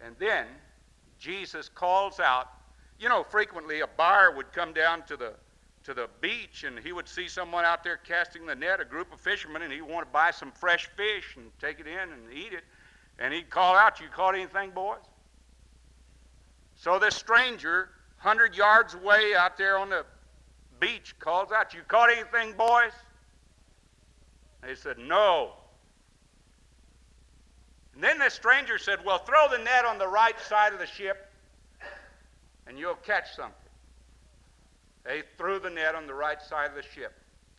And 0.00 0.14
then 0.20 0.46
Jesus 1.18 1.68
calls 1.68 2.20
out. 2.20 2.48
You 3.00 3.08
know, 3.08 3.24
frequently 3.24 3.80
a 3.80 3.88
buyer 3.88 4.30
would 4.30 4.52
come 4.52 4.72
down 4.72 5.02
to 5.06 5.16
the 5.16 5.32
to 5.82 5.94
the 5.94 6.08
beach 6.20 6.64
and 6.64 6.78
he 6.78 6.92
would 6.92 7.08
see 7.08 7.26
someone 7.26 7.64
out 7.64 7.82
there 7.82 7.96
casting 7.96 8.44
the 8.44 8.54
net, 8.54 8.80
a 8.80 8.84
group 8.84 9.12
of 9.12 9.18
fishermen, 9.18 9.62
and 9.62 9.72
he 9.72 9.80
would 9.80 9.90
want 9.90 10.06
to 10.06 10.12
buy 10.12 10.30
some 10.30 10.52
fresh 10.52 10.86
fish 10.94 11.36
and 11.36 11.50
take 11.58 11.80
it 11.80 11.86
in 11.86 11.98
and 11.98 12.32
eat 12.32 12.52
it. 12.52 12.64
And 13.20 13.34
he'd 13.34 13.50
call 13.50 13.76
out, 13.76 14.00
You 14.00 14.08
caught 14.08 14.34
anything, 14.34 14.70
boys? 14.70 14.98
So 16.76 16.98
this 16.98 17.14
stranger, 17.14 17.90
100 18.22 18.56
yards 18.56 18.94
away 18.94 19.34
out 19.36 19.58
there 19.58 19.76
on 19.76 19.90
the 19.90 20.06
beach, 20.80 21.14
calls 21.20 21.52
out, 21.52 21.74
You 21.74 21.82
caught 21.86 22.10
anything, 22.10 22.54
boys? 22.54 22.92
They 24.62 24.74
said, 24.74 24.98
No. 24.98 25.52
And 27.94 28.02
then 28.02 28.18
the 28.18 28.30
stranger 28.30 28.78
said, 28.78 29.04
Well, 29.04 29.18
throw 29.18 29.48
the 29.50 29.62
net 29.62 29.84
on 29.84 29.98
the 29.98 30.08
right 30.08 30.40
side 30.40 30.72
of 30.72 30.78
the 30.78 30.86
ship 30.86 31.30
and 32.66 32.78
you'll 32.78 32.94
catch 32.94 33.34
something. 33.34 33.54
They 35.04 35.22
threw 35.36 35.58
the 35.58 35.70
net 35.70 35.94
on 35.94 36.06
the 36.06 36.14
right 36.14 36.40
side 36.40 36.70
of 36.70 36.76
the 36.76 36.82
ship. 36.82 37.12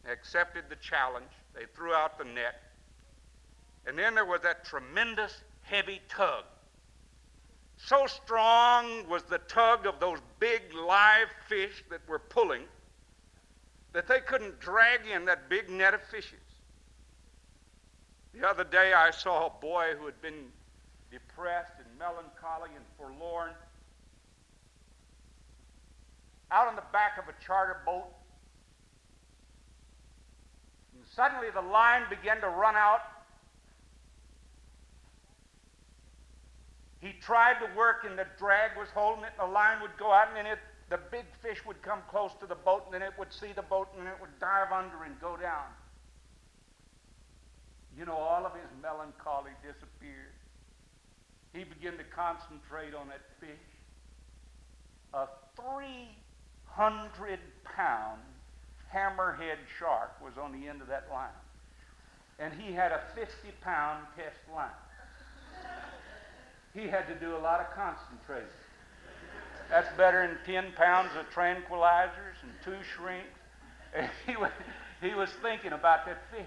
They 0.06 0.12
accepted 0.12 0.66
the 0.70 0.78
challenge. 0.78 1.30
They 1.54 1.66
threw 1.76 1.94
out 1.94 2.18
the 2.18 2.24
net. 2.24 2.64
And 3.86 3.98
then 3.98 4.16
there 4.16 4.26
was 4.26 4.42
that 4.42 4.64
tremendous 4.64 5.42
heavy 5.64 6.02
tug. 6.10 6.44
So 7.78 8.06
strong 8.06 9.08
was 9.10 9.24
the 9.24 9.40
tug 9.40 9.86
of 9.86 10.00
those 10.00 10.20
big 10.40 10.62
live 10.74 11.28
fish 11.48 11.84
that 11.90 12.02
were 12.08 12.20
pulling 12.20 12.64
that 13.94 14.08
they 14.08 14.20
couldn't 14.20 14.60
drag 14.60 15.02
in 15.08 15.26
that 15.26 15.50
big 15.50 15.70
net 15.70 15.94
of 15.94 16.02
fishes. 16.04 16.40
The 18.34 18.48
other 18.48 18.64
day 18.64 18.94
I 18.94 19.12
saw 19.12 19.48
a 19.48 19.50
boy 19.50 19.96
who 20.00 20.06
had 20.06 20.22
been 20.22 20.46
depressed 21.12 21.74
and 21.78 22.00
melancholy 22.00 22.70
and 22.76 22.86
forlorn 22.98 23.52
out 26.52 26.68
on 26.68 26.76
the 26.76 26.84
back 26.94 27.18
of 27.18 27.26
a 27.28 27.46
charter 27.46 27.78
boat. 27.86 28.08
And 30.96 31.04
suddenly 31.14 31.50
the 31.50 31.62
line 31.62 32.04
began 32.10 32.40
to 32.42 32.48
run 32.48 32.76
out. 32.76 33.02
He 37.02 37.14
tried 37.20 37.60
to 37.60 37.68
work 37.76 38.06
and 38.08 38.18
the 38.18 38.28
drag 38.38 38.78
was 38.78 38.88
holding 38.94 39.24
it, 39.24 39.32
and 39.40 39.50
the 39.50 39.54
line 39.54 39.82
would 39.82 39.98
go 39.98 40.12
out, 40.12 40.28
and 40.28 40.38
then 40.38 40.46
it, 40.46 40.60
the 40.90 41.00
big 41.10 41.26
fish 41.42 41.66
would 41.66 41.82
come 41.82 42.00
close 42.10 42.32
to 42.40 42.46
the 42.46 42.56
boat, 42.56 42.84
and 42.86 42.94
then 42.94 43.02
it 43.02 43.14
would 43.18 43.34
see 43.34 43.52
the 43.54 43.64
boat, 43.64 43.90
and 43.98 44.08
it 44.08 44.14
would 44.22 44.40
dive 44.40 44.72
under 44.72 45.04
and 45.04 45.20
go 45.20 45.36
down. 45.36 45.66
You 47.98 48.06
know, 48.06 48.16
all 48.16 48.46
of 48.46 48.54
his 48.54 48.70
melancholy 48.82 49.52
disappeared. 49.64 50.32
He 51.54 51.64
began 51.64 51.98
to 51.98 52.04
concentrate 52.04 52.94
on 52.94 53.08
that 53.10 53.22
fish. 53.40 53.50
A 55.14 55.28
300 55.58 57.40
pound 57.64 58.22
hammerhead 58.94 59.58
shark 59.78 60.12
was 60.24 60.38
on 60.38 60.52
the 60.54 60.68
end 60.68 60.82
of 60.82 60.88
that 60.88 61.08
line. 61.12 61.30
And 62.40 62.54
he 62.54 62.72
had 62.74 62.92
a 62.92 63.02
50 63.16 63.34
pound 63.62 64.06
test 64.16 64.40
line. 64.54 64.70
He 66.74 66.88
had 66.88 67.08
to 67.08 67.16
do 67.16 67.36
a 67.36 67.40
lot 67.40 67.60
of 67.60 67.68
concentrating. 67.76 68.48
That's 69.70 69.96
better 69.98 70.28
than 70.28 70.38
10 70.46 70.74
pounds 70.74 71.10
of 71.20 71.30
tranquilizers 71.34 72.36
and 72.44 72.52
two 72.64 72.84
shrinks. 72.96 73.28
And 73.94 74.10
he 74.26 74.36
was, 74.36 74.52
he 75.02 75.14
was 75.14 75.30
thinking 75.42 75.74
about 75.74 76.06
that 76.06 76.22
fish. 76.32 76.46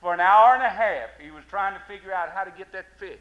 For 0.00 0.14
an 0.14 0.20
hour 0.20 0.54
and 0.54 0.62
a 0.62 0.70
half, 0.70 1.10
he 1.20 1.30
was 1.30 1.42
trying 1.50 1.74
to 1.74 1.80
figure 1.86 2.12
out 2.12 2.30
how 2.30 2.44
to 2.44 2.50
get 2.50 2.72
that 2.72 2.86
fish. 2.98 3.18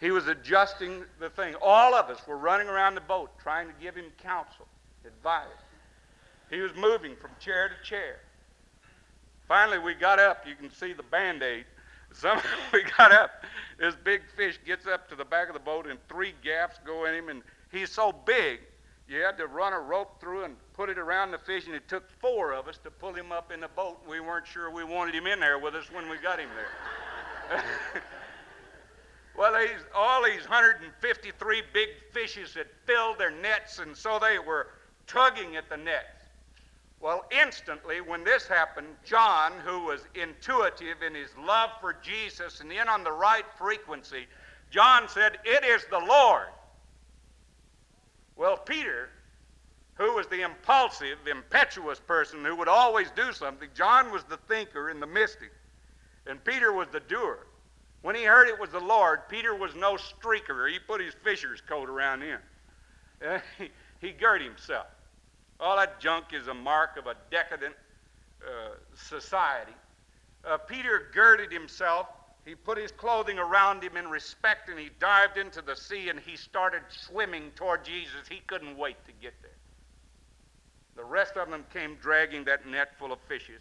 He 0.00 0.10
was 0.10 0.26
adjusting 0.26 1.04
the 1.18 1.30
thing. 1.30 1.54
All 1.62 1.94
of 1.94 2.10
us 2.10 2.20
were 2.26 2.36
running 2.36 2.68
around 2.68 2.96
the 2.96 3.00
boat 3.00 3.30
trying 3.42 3.66
to 3.68 3.74
give 3.80 3.94
him 3.94 4.06
counsel, 4.22 4.66
advice. 5.06 5.46
He 6.50 6.60
was 6.60 6.72
moving 6.76 7.16
from 7.16 7.30
chair 7.40 7.68
to 7.68 7.88
chair. 7.88 8.18
Finally, 9.48 9.78
we 9.78 9.94
got 9.94 10.18
up. 10.18 10.44
You 10.46 10.54
can 10.54 10.70
see 10.70 10.92
the 10.92 11.02
band 11.02 11.42
aid. 11.42 11.64
Some, 12.12 12.40
we 12.72 12.84
got 12.96 13.12
up. 13.12 13.44
This 13.78 13.94
big 13.94 14.22
fish 14.36 14.58
gets 14.64 14.86
up 14.86 15.08
to 15.10 15.16
the 15.16 15.24
back 15.24 15.48
of 15.48 15.54
the 15.54 15.60
boat, 15.60 15.86
and 15.86 15.98
three 16.08 16.34
gaffs 16.42 16.78
go 16.84 17.04
in 17.06 17.14
him, 17.14 17.28
and 17.28 17.42
he's 17.70 17.90
so 17.90 18.12
big, 18.12 18.60
you 19.08 19.20
had 19.20 19.38
to 19.38 19.46
run 19.46 19.72
a 19.72 19.78
rope 19.78 20.20
through 20.20 20.44
and 20.44 20.56
put 20.72 20.90
it 20.90 20.98
around 20.98 21.30
the 21.30 21.38
fish, 21.38 21.66
and 21.66 21.74
it 21.74 21.88
took 21.88 22.10
four 22.20 22.52
of 22.52 22.66
us 22.66 22.78
to 22.78 22.90
pull 22.90 23.12
him 23.12 23.30
up 23.30 23.52
in 23.52 23.60
the 23.60 23.68
boat. 23.68 23.98
We 24.08 24.20
weren't 24.20 24.46
sure 24.46 24.70
we 24.70 24.82
wanted 24.82 25.14
him 25.14 25.26
in 25.26 25.38
there 25.38 25.58
with 25.58 25.74
us 25.74 25.90
when 25.92 26.08
we 26.08 26.16
got 26.18 26.40
him 26.40 26.48
there. 26.56 27.62
well, 29.38 29.52
these, 29.60 29.84
all 29.94 30.24
these 30.24 30.42
153 30.42 31.62
big 31.72 31.88
fishes 32.12 32.54
had 32.54 32.66
filled 32.84 33.18
their 33.18 33.30
nets, 33.30 33.78
and 33.78 33.96
so 33.96 34.18
they 34.18 34.40
were 34.40 34.68
tugging 35.06 35.54
at 35.54 35.68
the 35.68 35.76
nets. 35.76 36.15
Well, 37.00 37.24
instantly, 37.30 38.00
when 38.00 38.24
this 38.24 38.46
happened, 38.46 38.88
John, 39.04 39.52
who 39.64 39.80
was 39.80 40.06
intuitive 40.14 41.02
in 41.02 41.14
his 41.14 41.28
love 41.38 41.70
for 41.80 41.94
Jesus 42.02 42.60
and 42.60 42.72
in 42.72 42.88
on 42.88 43.04
the 43.04 43.12
right 43.12 43.44
frequency, 43.58 44.26
John 44.70 45.08
said, 45.08 45.38
It 45.44 45.64
is 45.64 45.84
the 45.90 45.98
Lord. 45.98 46.48
Well, 48.36 48.56
Peter, 48.56 49.10
who 49.94 50.14
was 50.14 50.26
the 50.26 50.42
impulsive, 50.42 51.18
impetuous 51.26 52.00
person 52.00 52.44
who 52.44 52.56
would 52.56 52.68
always 52.68 53.10
do 53.12 53.32
something, 53.32 53.68
John 53.74 54.10
was 54.10 54.24
the 54.24 54.36
thinker 54.48 54.90
and 54.90 55.00
the 55.00 55.06
mystic, 55.06 55.52
and 56.26 56.42
Peter 56.44 56.72
was 56.72 56.88
the 56.88 57.00
doer. 57.00 57.46
When 58.02 58.14
he 58.14 58.24
heard 58.24 58.48
it 58.48 58.58
was 58.58 58.70
the 58.70 58.80
Lord, 58.80 59.28
Peter 59.28 59.54
was 59.54 59.74
no 59.74 59.94
streaker. 59.94 60.70
He 60.70 60.78
put 60.78 61.00
his 61.00 61.14
fisher's 61.24 61.60
coat 61.60 61.88
around 61.88 62.22
him. 62.22 62.40
he, 64.00 64.12
girt 64.12 64.42
himself. 64.42 64.86
All 65.58 65.76
that 65.76 66.00
junk 66.00 66.26
is 66.32 66.48
a 66.48 66.54
mark 66.54 66.96
of 66.96 67.06
a 67.06 67.14
decadent 67.30 67.74
uh, 68.42 68.74
society. 68.94 69.72
Uh, 70.44 70.58
Peter 70.58 71.08
girded 71.12 71.50
himself. 71.50 72.06
He 72.44 72.54
put 72.54 72.78
his 72.78 72.92
clothing 72.92 73.38
around 73.38 73.82
him 73.82 73.96
in 73.96 74.08
respect 74.08 74.68
and 74.68 74.78
he 74.78 74.90
dived 75.00 75.36
into 75.36 75.62
the 75.62 75.74
sea 75.74 76.10
and 76.10 76.20
he 76.20 76.36
started 76.36 76.82
swimming 76.88 77.50
toward 77.56 77.84
Jesus. 77.84 78.28
He 78.28 78.40
couldn't 78.46 78.76
wait 78.76 78.96
to 79.06 79.12
get 79.20 79.34
there. 79.42 79.50
The 80.94 81.04
rest 81.04 81.36
of 81.36 81.50
them 81.50 81.64
came 81.72 81.96
dragging 81.96 82.44
that 82.44 82.66
net 82.66 82.96
full 82.98 83.12
of 83.12 83.18
fishes. 83.28 83.60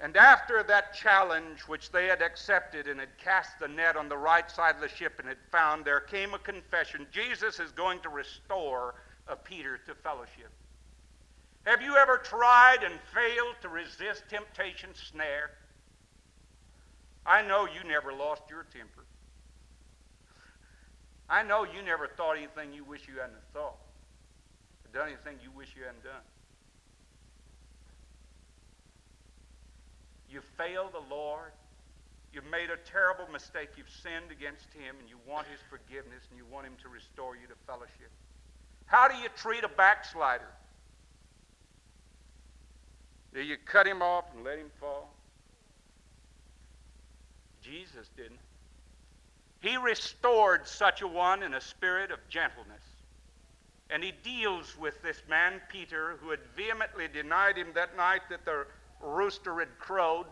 And 0.00 0.16
after 0.16 0.62
that 0.62 0.94
challenge, 0.94 1.62
which 1.62 1.90
they 1.90 2.06
had 2.06 2.22
accepted 2.22 2.86
and 2.86 3.00
had 3.00 3.18
cast 3.18 3.58
the 3.58 3.66
net 3.66 3.96
on 3.96 4.08
the 4.08 4.16
right 4.16 4.48
side 4.48 4.76
of 4.76 4.80
the 4.80 4.88
ship 4.88 5.14
and 5.18 5.26
had 5.26 5.38
found, 5.50 5.84
there 5.84 5.98
came 6.00 6.34
a 6.34 6.38
confession 6.38 7.06
Jesus 7.10 7.58
is 7.58 7.72
going 7.72 7.98
to 8.00 8.08
restore 8.08 8.94
of 9.28 9.44
Peter 9.44 9.78
to 9.86 9.94
fellowship. 9.94 10.50
Have 11.64 11.82
you 11.82 11.96
ever 11.96 12.18
tried 12.18 12.78
and 12.82 12.94
failed 13.12 13.56
to 13.62 13.68
resist 13.68 14.24
temptation's 14.30 14.98
snare? 14.98 15.50
I 17.26 17.42
know 17.42 17.66
you 17.66 17.86
never 17.86 18.12
lost 18.12 18.42
your 18.48 18.64
temper. 18.72 19.04
I 21.28 21.42
know 21.42 21.64
you 21.64 21.82
never 21.84 22.06
thought 22.06 22.38
anything 22.38 22.72
you 22.72 22.84
wish 22.84 23.06
you 23.06 23.20
hadn't 23.20 23.44
thought, 23.52 23.76
or 23.76 24.88
done 24.94 25.08
anything 25.08 25.36
you 25.42 25.50
wish 25.54 25.68
you 25.76 25.84
hadn't 25.84 26.02
done. 26.02 26.24
You 30.30 30.40
failed 30.56 30.92
the 30.92 31.14
Lord. 31.14 31.52
You've 32.32 32.48
made 32.50 32.70
a 32.70 32.76
terrible 32.76 33.28
mistake. 33.32 33.70
You've 33.76 33.92
sinned 34.02 34.32
against 34.32 34.72
Him, 34.72 34.96
and 35.00 35.08
you 35.08 35.16
want 35.28 35.46
His 35.48 35.60
forgiveness, 35.68 36.24
and 36.30 36.38
you 36.38 36.44
want 36.50 36.66
Him 36.66 36.76
to 36.82 36.88
restore 36.88 37.36
you 37.36 37.46
to 37.48 37.56
fellowship. 37.66 38.12
How 38.88 39.06
do 39.06 39.14
you 39.16 39.28
treat 39.36 39.64
a 39.64 39.68
backslider? 39.68 40.48
Do 43.34 43.42
you 43.42 43.56
cut 43.66 43.86
him 43.86 44.00
off 44.00 44.24
and 44.34 44.42
let 44.42 44.58
him 44.58 44.70
fall? 44.80 45.10
Jesus 47.62 48.08
didn't. 48.16 48.40
He 49.60 49.76
restored 49.76 50.66
such 50.66 51.02
a 51.02 51.06
one 51.06 51.42
in 51.42 51.54
a 51.54 51.60
spirit 51.60 52.10
of 52.10 52.18
gentleness. 52.30 52.80
And 53.90 54.02
he 54.02 54.12
deals 54.24 54.74
with 54.78 55.02
this 55.02 55.22
man, 55.28 55.60
Peter, 55.68 56.16
who 56.22 56.30
had 56.30 56.40
vehemently 56.56 57.08
denied 57.08 57.56
him 57.56 57.68
that 57.74 57.94
night 57.96 58.22
that 58.30 58.46
the 58.46 58.66
rooster 59.02 59.58
had 59.58 59.78
crowed. 59.78 60.26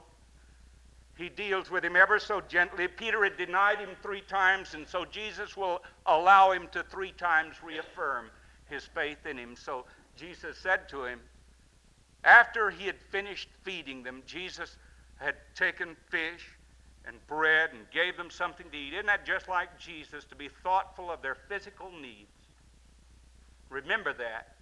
He 1.18 1.28
deals 1.28 1.70
with 1.70 1.84
him 1.84 1.96
ever 1.96 2.18
so 2.18 2.40
gently. 2.40 2.88
Peter 2.88 3.22
had 3.22 3.36
denied 3.36 3.78
him 3.78 3.90
three 4.02 4.22
times, 4.22 4.74
and 4.74 4.88
so 4.88 5.04
Jesus 5.04 5.56
will 5.56 5.82
allow 6.06 6.52
him 6.52 6.68
to 6.72 6.82
three 6.82 7.12
times 7.12 7.56
reaffirm 7.62 8.30
his 8.76 8.84
faith 8.84 9.26
in 9.26 9.38
him. 9.38 9.56
So 9.56 9.86
Jesus 10.16 10.56
said 10.58 10.88
to 10.90 11.04
him, 11.04 11.20
after 12.24 12.70
he 12.70 12.86
had 12.86 12.96
finished 13.10 13.48
feeding 13.62 14.02
them, 14.02 14.22
Jesus 14.26 14.76
had 15.16 15.34
taken 15.54 15.96
fish 16.10 16.46
and 17.06 17.16
bread 17.26 17.70
and 17.72 17.90
gave 17.92 18.16
them 18.16 18.30
something 18.30 18.66
to 18.70 18.76
eat. 18.76 18.92
Isn't 18.92 19.06
that 19.06 19.24
just 19.24 19.48
like 19.48 19.78
Jesus 19.78 20.24
to 20.24 20.36
be 20.36 20.48
thoughtful 20.62 21.10
of 21.10 21.22
their 21.22 21.36
physical 21.48 21.90
needs? 21.90 22.30
Remember 23.70 24.12
that. 24.12 24.56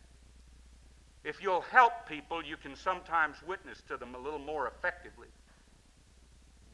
If 1.24 1.42
you'll 1.42 1.62
help 1.62 2.07
people, 2.07 2.44
you 2.44 2.57
can 2.57 2.77
sometimes 2.77 3.37
witness 3.46 3.83
to 3.88 3.96
them 3.96 4.14
a 4.14 4.18
little 4.18 4.38
more 4.38 4.68
effectively. 4.68 5.29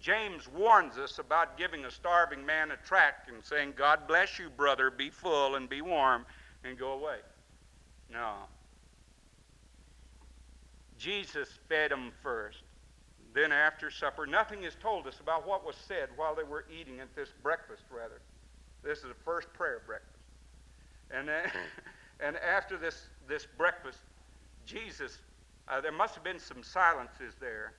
James 0.00 0.48
warns 0.48 0.98
us 0.98 1.18
about 1.18 1.56
giving 1.56 1.84
a 1.84 1.90
starving 1.90 2.44
man 2.44 2.72
a 2.72 2.76
tract 2.78 3.28
and 3.28 3.44
saying, 3.44 3.74
God 3.76 4.08
bless 4.08 4.38
you, 4.38 4.50
brother, 4.50 4.90
be 4.90 5.10
full 5.10 5.54
and 5.54 5.68
be 5.68 5.82
warm 5.82 6.26
and 6.64 6.78
go 6.78 6.92
away. 6.92 7.18
No. 8.12 8.34
Jesus 10.98 11.48
fed 11.68 11.90
them 11.90 12.12
first. 12.22 12.62
Then 13.32 13.52
after 13.52 13.90
supper, 13.90 14.26
nothing 14.26 14.64
is 14.64 14.74
told 14.74 15.06
us 15.06 15.20
about 15.20 15.46
what 15.46 15.64
was 15.64 15.76
said 15.76 16.08
while 16.16 16.34
they 16.34 16.42
were 16.42 16.64
eating 16.70 17.00
at 17.00 17.14
this 17.14 17.30
breakfast, 17.42 17.84
rather. 17.90 18.20
This 18.82 18.98
is 18.98 19.04
the 19.04 19.14
first 19.24 19.52
prayer 19.54 19.82
breakfast. 19.86 20.18
And, 21.10 21.28
then, 21.28 21.50
and 22.20 22.36
after 22.36 22.76
this, 22.76 23.06
this 23.28 23.46
breakfast, 23.56 23.98
Jesus, 24.66 25.18
uh, 25.68 25.80
there 25.80 25.92
must 25.92 26.14
have 26.14 26.24
been 26.24 26.38
some 26.38 26.62
silences 26.62 27.34
there. 27.40 27.72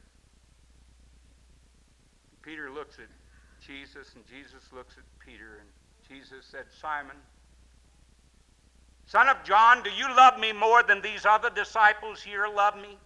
Peter 2.41 2.71
looks 2.71 2.97
at 2.97 3.07
Jesus, 3.65 4.15
and 4.15 4.25
Jesus 4.25 4.63
looks 4.73 4.95
at 4.97 5.03
Peter, 5.23 5.59
and 5.59 5.69
Jesus 6.07 6.45
said, 6.45 6.65
Simon, 6.81 7.17
Son 9.07 9.27
of 9.27 9.43
John, 9.43 9.83
do 9.83 9.89
you 9.89 10.07
love 10.15 10.39
me 10.39 10.53
more 10.53 10.83
than 10.83 11.01
these 11.01 11.25
other 11.25 11.49
disciples 11.49 12.21
here 12.21 12.47
love 12.47 12.75
me? 12.75 12.97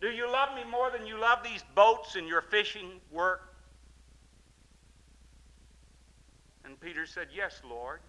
Do 0.00 0.08
you 0.08 0.30
love 0.30 0.54
me 0.54 0.64
more 0.70 0.90
than 0.90 1.06
you 1.06 1.18
love 1.18 1.38
these 1.42 1.64
boats 1.74 2.16
and 2.16 2.28
your 2.28 2.42
fishing 2.42 3.00
work? 3.10 3.54
And 6.64 6.78
Peter 6.80 7.06
said, 7.06 7.28
Yes, 7.34 7.60
Lord. 7.68 8.00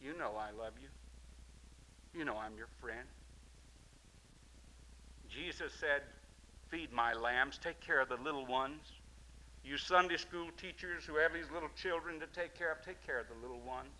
You 0.00 0.16
know 0.16 0.34
I 0.38 0.50
love 0.56 0.74
you. 0.80 0.88
You 2.18 2.24
know 2.24 2.36
I'm 2.36 2.56
your 2.56 2.68
friend. 2.80 3.06
Jesus 5.28 5.72
said, 5.80 6.02
Feed 6.68 6.92
my 6.92 7.12
lambs, 7.12 7.58
take 7.58 7.80
care 7.80 8.00
of 8.00 8.08
the 8.08 8.16
little 8.16 8.46
ones. 8.46 8.80
You 9.66 9.76
Sunday 9.76 10.16
school 10.16 10.46
teachers 10.56 11.04
who 11.04 11.16
have 11.16 11.32
these 11.32 11.50
little 11.52 11.70
children 11.74 12.20
to 12.20 12.26
take 12.28 12.56
care 12.56 12.70
of, 12.70 12.86
take 12.86 13.04
care 13.04 13.18
of 13.18 13.26
the 13.26 13.34
little 13.42 13.58
ones. 13.66 13.90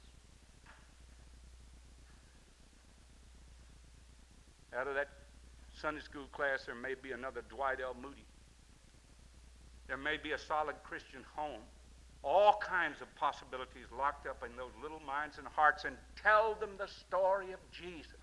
Out 4.77 4.87
of 4.87 4.95
that 4.95 5.09
Sunday 5.75 6.03
school 6.03 6.27
class, 6.31 6.67
there 6.67 6.77
may 6.77 6.95
be 6.95 7.11
another 7.11 7.43
Dwight 7.51 7.79
L. 7.83 7.97
Moody. 8.01 8.25
There 9.89 9.97
may 9.97 10.17
be 10.23 10.33
a 10.33 10.39
solid 10.39 10.77
Christian 10.85 11.25
home. 11.35 11.63
All 12.23 12.61
kinds 12.63 13.03
of 13.03 13.13
possibilities 13.17 13.87
locked 13.97 14.29
up 14.29 14.45
in 14.49 14.57
those 14.57 14.73
little 14.81 15.01
minds 15.01 15.39
and 15.39 15.49
hearts, 15.49 15.85
and 15.85 15.97
tell 16.23 16.55
them 16.55 16.71
the 16.79 16.87
story 16.87 17.51
of 17.51 17.59
Jesus. 17.73 18.23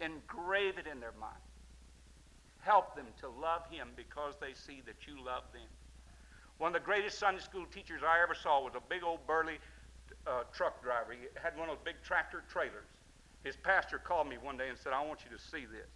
Engrave 0.00 0.78
it 0.78 0.86
in 0.90 1.00
their 1.00 1.14
mind. 1.20 1.44
Help 2.60 2.96
them 2.96 3.06
to 3.20 3.28
love 3.28 3.68
Him 3.70 3.88
because 3.94 4.34
they 4.40 4.54
see 4.54 4.82
that 4.86 5.06
you 5.06 5.22
love 5.22 5.44
them. 5.52 5.68
One 6.58 6.74
of 6.74 6.80
the 6.80 6.84
greatest 6.84 7.18
Sunday 7.18 7.40
school 7.40 7.66
teachers 7.72 8.02
I 8.06 8.20
ever 8.22 8.34
saw 8.34 8.62
was 8.62 8.74
a 8.74 8.82
big 8.88 9.04
old 9.04 9.24
burly 9.26 9.58
uh, 10.26 10.42
truck 10.52 10.82
driver. 10.82 11.12
He 11.12 11.26
had 11.40 11.56
one 11.56 11.68
of 11.68 11.76
those 11.76 11.84
big 11.84 12.02
tractor 12.02 12.42
trailers. 12.50 12.86
His 13.44 13.56
pastor 13.56 13.98
called 13.98 14.28
me 14.28 14.36
one 14.36 14.56
day 14.56 14.68
and 14.68 14.76
said, 14.76 14.92
I 14.92 15.04
want 15.04 15.20
you 15.24 15.36
to 15.36 15.42
see 15.42 15.64
this. 15.64 15.86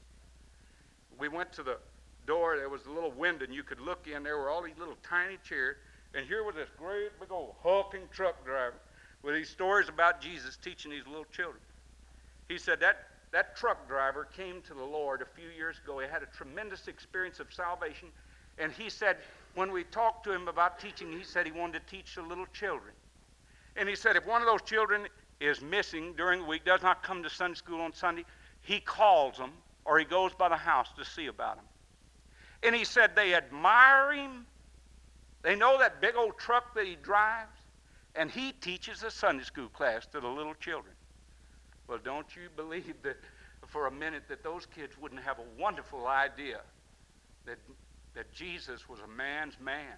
We 1.19 1.29
went 1.29 1.53
to 1.55 1.63
the 1.63 1.79
door, 2.27 2.57
there 2.57 2.69
was 2.69 2.87
a 2.87 2.91
little 2.91 3.11
window, 3.11 3.45
and 3.45 3.53
you 3.55 3.65
could 3.65 3.81
look 3.81 4.07
in. 4.07 4.23
There 4.23 4.39
were 4.39 4.49
all 4.49 4.63
these 4.63 4.79
little 4.79 4.97
tiny 5.03 5.37
chairs, 5.47 5.77
and 6.15 6.25
here 6.25 6.45
was 6.45 6.55
this 6.55 6.69
great 6.79 7.19
big 7.19 7.33
old 7.33 7.55
hulking 7.63 8.09
truck 8.13 8.45
driver 8.45 8.77
with 9.23 9.35
these 9.35 9.51
stories 9.51 9.89
about 9.89 10.21
Jesus 10.21 10.57
teaching 10.57 10.93
these 10.93 11.07
little 11.07 11.27
children. 11.33 11.61
He 12.49 12.59
said 12.59 12.79
that 12.81 13.09
that 13.33 13.57
truck 13.57 13.89
driver 13.89 14.29
came 14.37 14.61
to 14.63 14.75
the 14.75 14.85
Lord 14.85 15.23
a 15.23 15.27
few 15.27 15.49
years 15.49 15.81
ago. 15.83 15.99
He 15.99 16.07
had 16.07 16.23
a 16.23 16.27
tremendous 16.27 16.87
experience 16.87 17.41
of 17.41 17.53
salvation, 17.53 18.09
and 18.59 18.71
he 18.71 18.91
said 18.91 19.17
when 19.55 19.73
we 19.73 19.85
talked 19.85 20.25
to 20.25 20.33
him 20.33 20.49
about 20.49 20.79
teaching, 20.79 21.13
he 21.13 21.25
said 21.25 21.47
he 21.47 21.53
wanted 21.53 21.87
to 21.87 21.97
teach 21.97 22.15
the 22.15 22.23
little 22.23 22.47
children. 22.53 22.95
And 23.77 23.89
he 23.89 23.95
said 23.95 24.17
if 24.17 24.27
one 24.27 24.43
of 24.43 24.47
those 24.47 24.63
children 24.63 25.07
is 25.41 25.61
missing 25.61 26.15
during 26.17 26.41
the 26.41 26.47
week, 26.47 26.65
does 26.65 26.83
not 26.83 27.03
come 27.03 27.23
to 27.23 27.31
Sunday 27.31 27.57
school 27.57 27.81
on 27.81 27.93
Sunday, 27.93 28.25
he 28.61 28.81
calls 28.81 29.37
them 29.37 29.53
or 29.85 29.99
he 29.99 30.05
goes 30.05 30.33
by 30.35 30.49
the 30.49 30.57
house 30.57 30.89
to 30.97 31.05
see 31.05 31.27
about 31.27 31.57
them. 31.57 31.65
And 32.63 32.75
he 32.75 32.85
said 32.85 33.17
they 33.17 33.35
admire 33.35 34.13
him. 34.13 34.47
They 35.43 35.57
know 35.57 35.79
that 35.79 36.01
big 36.01 36.15
old 36.17 36.39
truck 36.39 36.75
that 36.75 36.87
he 36.87 36.97
drives. 37.03 37.59
And 38.15 38.31
he 38.31 38.53
teaches 38.53 39.03
a 39.03 39.11
Sunday 39.11 39.45
school 39.45 39.69
class 39.69 40.07
to 40.07 40.21
the 40.21 40.29
little 40.29 40.55
children. 40.55 40.95
Well, 41.89 41.99
don't 42.03 42.37
you 42.37 42.43
believe 42.57 42.95
that 43.03 43.17
for 43.67 43.87
a 43.87 43.91
minute 43.91 44.25
that 44.29 44.45
those 44.45 44.67
kids 44.67 44.97
wouldn't 45.01 45.23
have 45.23 45.39
a 45.39 45.61
wonderful 45.61 46.07
idea 46.07 46.61
that, 47.47 47.59
that 48.15 48.33
Jesus 48.33 48.89
was 48.89 49.01
a 49.01 49.09
man's 49.09 49.55
man 49.61 49.97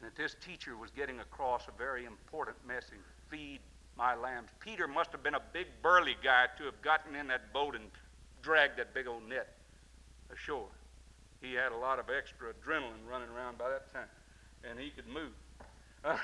and 0.00 0.10
that 0.10 0.16
this 0.16 0.36
teacher 0.44 0.76
was 0.76 0.90
getting 0.90 1.20
across 1.20 1.68
a 1.68 1.78
very 1.78 2.04
important 2.04 2.56
message 2.66 2.98
feed 3.30 3.60
my 3.96 4.14
lambs. 4.14 4.48
Peter 4.60 4.88
must 4.88 5.12
have 5.12 5.22
been 5.22 5.34
a 5.34 5.42
big 5.52 5.66
burly 5.82 6.16
guy 6.22 6.46
to 6.58 6.64
have 6.64 6.80
gotten 6.82 7.14
in 7.14 7.28
that 7.28 7.52
boat 7.52 7.74
and 7.74 7.84
dragged 8.42 8.78
that 8.78 8.94
big 8.94 9.06
old 9.06 9.28
net 9.28 9.54
ashore. 10.32 10.68
He 11.40 11.54
had 11.54 11.72
a 11.72 11.76
lot 11.76 11.98
of 11.98 12.06
extra 12.10 12.52
adrenaline 12.52 13.08
running 13.08 13.28
around 13.28 13.58
by 13.58 13.70
that 13.70 13.92
time, 13.92 14.08
and 14.68 14.78
he 14.78 14.90
could 14.90 15.06
move. 15.06 15.32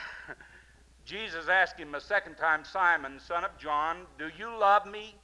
Jesus 1.04 1.48
asked 1.48 1.78
him 1.78 1.94
a 1.94 2.00
second 2.00 2.36
time, 2.36 2.64
Simon, 2.64 3.20
son 3.20 3.44
of 3.44 3.56
John, 3.58 4.06
do 4.18 4.28
you 4.36 4.48
love 4.58 4.86
me? 4.86 5.14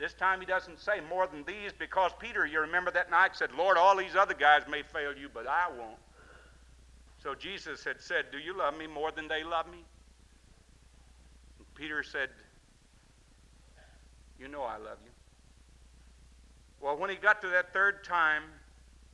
This 0.00 0.14
time 0.14 0.40
he 0.40 0.46
doesn't 0.46 0.80
say 0.80 1.00
more 1.10 1.26
than 1.26 1.44
these 1.44 1.72
because 1.78 2.12
Peter, 2.18 2.46
you 2.46 2.60
remember 2.60 2.90
that 2.90 3.10
night, 3.10 3.32
said, 3.36 3.50
Lord, 3.52 3.76
all 3.76 3.94
these 3.94 4.16
other 4.16 4.32
guys 4.32 4.62
may 4.66 4.82
fail 4.82 5.14
you, 5.14 5.28
but 5.32 5.46
I 5.46 5.68
won't. 5.68 5.98
So 7.22 7.34
Jesus 7.34 7.84
had 7.84 8.00
said, 8.00 8.24
Do 8.32 8.38
you 8.38 8.56
love 8.56 8.78
me 8.78 8.86
more 8.86 9.12
than 9.12 9.28
they 9.28 9.44
love 9.44 9.66
me? 9.66 9.84
And 11.58 11.74
Peter 11.74 12.02
said, 12.02 12.30
You 14.38 14.48
know 14.48 14.62
I 14.62 14.78
love 14.78 14.96
you. 15.04 15.10
Well, 16.80 16.96
when 16.96 17.10
he 17.10 17.16
got 17.16 17.42
to 17.42 17.48
that 17.48 17.74
third 17.74 18.02
time, 18.02 18.44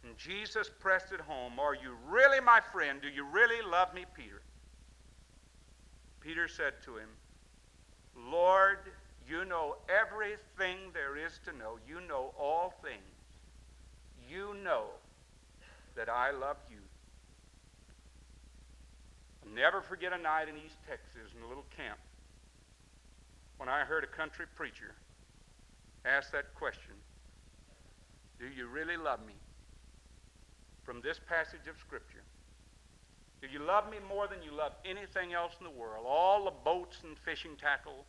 and 0.05 0.17
Jesus 0.17 0.71
pressed 0.79 1.11
it 1.11 1.21
home, 1.21 1.59
Are 1.59 1.75
you 1.75 1.97
really 2.09 2.39
my 2.39 2.61
friend? 2.73 3.03
Do 3.03 3.09
you 3.09 3.27
really 3.27 3.61
love 3.69 3.93
me, 3.93 4.05
Peter? 4.15 4.41
Peter 6.21 6.47
said 6.47 6.75
to 6.85 6.97
him, 6.97 7.09
Lord, 8.31 8.79
you 9.29 9.45
know 9.45 9.77
everything 9.89 10.93
there 10.93 11.17
is 11.17 11.41
to 11.45 11.53
know. 11.57 11.79
You 11.87 12.01
know 12.07 12.33
all 12.39 12.75
things. 12.83 13.03
You 14.29 14.55
know 14.63 14.85
that 15.97 16.09
I 16.09 16.31
love 16.31 16.57
you. 16.71 16.79
I'll 19.43 19.55
never 19.55 19.81
forget 19.81 20.13
a 20.13 20.19
night 20.19 20.49
in 20.49 20.57
East 20.57 20.77
Texas 20.89 21.33
in 21.37 21.43
a 21.43 21.49
little 21.49 21.67
camp 21.77 21.99
when 23.57 23.69
I 23.69 23.81
heard 23.81 24.05
a 24.05 24.07
country 24.07 24.47
preacher 24.55 24.95
ask 26.05 26.31
that 26.33 26.55
question 26.55 26.95
Do 28.39 28.47
you 28.47 28.69
really 28.69 28.97
love 28.97 29.21
me? 29.27 29.35
From 30.85 31.01
this 31.01 31.19
passage 31.29 31.67
of 31.69 31.77
Scripture. 31.81 32.23
Do 33.43 33.49
you 33.49 33.59
love 33.59 33.91
me 33.91 33.97
more 34.09 34.29
than 34.29 34.43
you 34.43 34.53
love 34.53 34.73
anything 34.85 35.35
else 35.35 35.53
in 35.59 35.65
the 35.65 35.71
world? 35.71 36.07
All 36.07 36.45
the 36.45 36.53
boats 36.65 36.99
and 37.05 37.19
fishing 37.19 37.57
tackle? 37.61 38.05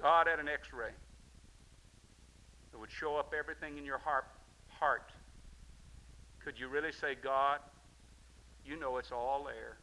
God 0.00 0.26
had 0.26 0.38
an 0.38 0.48
x 0.48 0.68
ray 0.72 0.90
that 2.72 2.78
would 2.78 2.90
show 2.90 3.16
up 3.16 3.32
everything 3.36 3.78
in 3.78 3.84
your 3.84 3.98
heart, 3.98 4.26
heart. 4.68 5.10
Could 6.44 6.58
you 6.58 6.68
really 6.68 6.92
say, 6.92 7.16
God, 7.20 7.60
you 8.64 8.78
know 8.78 8.98
it's 8.98 9.12
all 9.12 9.44
there, 9.44 9.78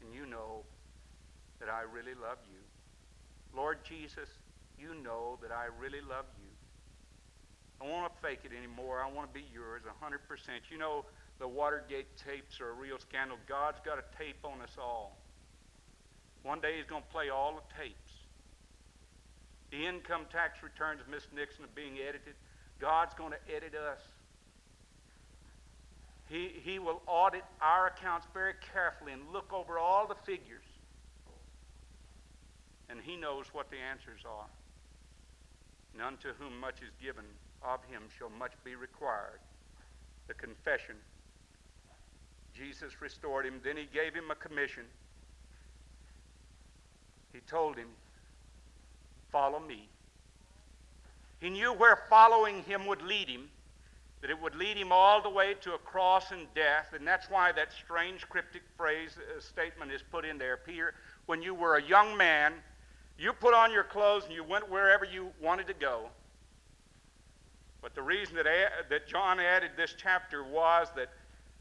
and 0.00 0.14
you 0.14 0.26
know 0.26 0.62
that 1.60 1.68
I 1.68 1.82
really 1.82 2.14
love 2.14 2.38
you? 2.50 2.58
Lord 3.56 3.78
Jesus, 3.84 4.28
you 4.78 4.94
know 5.02 5.38
that 5.42 5.50
I 5.50 5.66
really 5.80 6.00
love 6.00 6.26
you. 6.38 6.48
I 7.80 7.84
don't 7.84 7.92
want 7.92 8.12
to 8.12 8.20
fake 8.20 8.40
it 8.44 8.50
anymore. 8.56 9.02
I 9.02 9.10
want 9.10 9.32
to 9.32 9.34
be 9.34 9.46
yours 9.52 9.82
100%. 9.82 10.18
You 10.70 10.78
know, 10.78 11.04
the 11.38 11.48
Watergate 11.48 12.16
tapes 12.16 12.60
are 12.60 12.70
a 12.70 12.72
real 12.72 12.98
scandal. 12.98 13.38
God's 13.48 13.78
got 13.84 13.98
a 13.98 14.04
tape 14.18 14.44
on 14.44 14.60
us 14.62 14.76
all. 14.78 15.16
One 16.42 16.60
day 16.60 16.76
He's 16.76 16.86
going 16.86 17.02
to 17.02 17.08
play 17.08 17.30
all 17.30 17.54
the 17.54 17.82
tapes. 17.82 18.07
The 19.70 19.86
income 19.86 20.26
tax 20.32 20.62
returns 20.62 21.00
of 21.00 21.08
Miss 21.08 21.26
Nixon 21.34 21.64
are 21.64 21.74
being 21.74 21.98
edited. 21.98 22.34
God's 22.80 23.14
going 23.14 23.32
to 23.32 23.54
edit 23.54 23.74
us. 23.74 24.00
He, 26.28 26.52
he 26.62 26.78
will 26.78 27.00
audit 27.06 27.44
our 27.60 27.88
accounts 27.88 28.26
very 28.32 28.54
carefully 28.72 29.12
and 29.12 29.22
look 29.32 29.52
over 29.52 29.78
all 29.78 30.06
the 30.06 30.14
figures. 30.26 30.64
And 32.90 33.00
He 33.02 33.16
knows 33.16 33.46
what 33.52 33.70
the 33.70 33.76
answers 33.76 34.20
are. 34.26 34.46
None 35.96 36.16
to 36.18 36.28
whom 36.38 36.58
much 36.60 36.80
is 36.82 36.92
given, 37.02 37.24
of 37.62 37.80
him 37.90 38.02
shall 38.16 38.30
much 38.30 38.52
be 38.64 38.76
required. 38.76 39.40
The 40.28 40.34
confession. 40.34 40.96
Jesus 42.54 43.00
restored 43.00 43.46
him. 43.46 43.60
Then 43.64 43.76
he 43.76 43.86
gave 43.92 44.14
him 44.14 44.30
a 44.30 44.34
commission. 44.34 44.84
He 47.32 47.40
told 47.40 47.76
him, 47.76 47.88
Follow 49.30 49.60
me. 49.60 49.88
He 51.40 51.50
knew 51.50 51.72
where 51.72 51.96
following 52.08 52.62
him 52.64 52.86
would 52.86 53.02
lead 53.02 53.28
him, 53.28 53.48
that 54.20 54.30
it 54.30 54.40
would 54.40 54.56
lead 54.56 54.76
him 54.76 54.90
all 54.90 55.22
the 55.22 55.30
way 55.30 55.54
to 55.60 55.74
a 55.74 55.78
cross 55.78 56.32
and 56.32 56.52
death, 56.54 56.92
and 56.94 57.06
that's 57.06 57.30
why 57.30 57.52
that 57.52 57.72
strange 57.72 58.28
cryptic 58.28 58.62
phrase 58.76 59.16
uh, 59.16 59.40
statement 59.40 59.92
is 59.92 60.02
put 60.02 60.24
in 60.24 60.38
there. 60.38 60.56
Peter, 60.56 60.94
when 61.26 61.40
you 61.40 61.54
were 61.54 61.76
a 61.76 61.82
young 61.82 62.16
man, 62.16 62.54
you 63.18 63.32
put 63.32 63.54
on 63.54 63.72
your 63.72 63.84
clothes 63.84 64.24
and 64.24 64.32
you 64.32 64.42
went 64.42 64.68
wherever 64.68 65.04
you 65.04 65.30
wanted 65.40 65.66
to 65.68 65.74
go. 65.74 66.08
But 67.80 67.94
the 67.94 68.02
reason 68.02 68.34
that, 68.36 68.46
that 68.90 69.06
John 69.06 69.38
added 69.38 69.72
this 69.76 69.94
chapter 69.96 70.42
was 70.42 70.88
that 70.96 71.10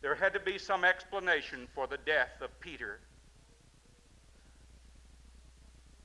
there 0.02 0.16
had 0.16 0.34
to 0.34 0.40
be 0.40 0.58
some 0.58 0.84
explanation 0.84 1.68
for 1.74 1.88
the 1.88 1.98
death 2.06 2.42
of 2.42 2.58
Peter. 2.60 3.00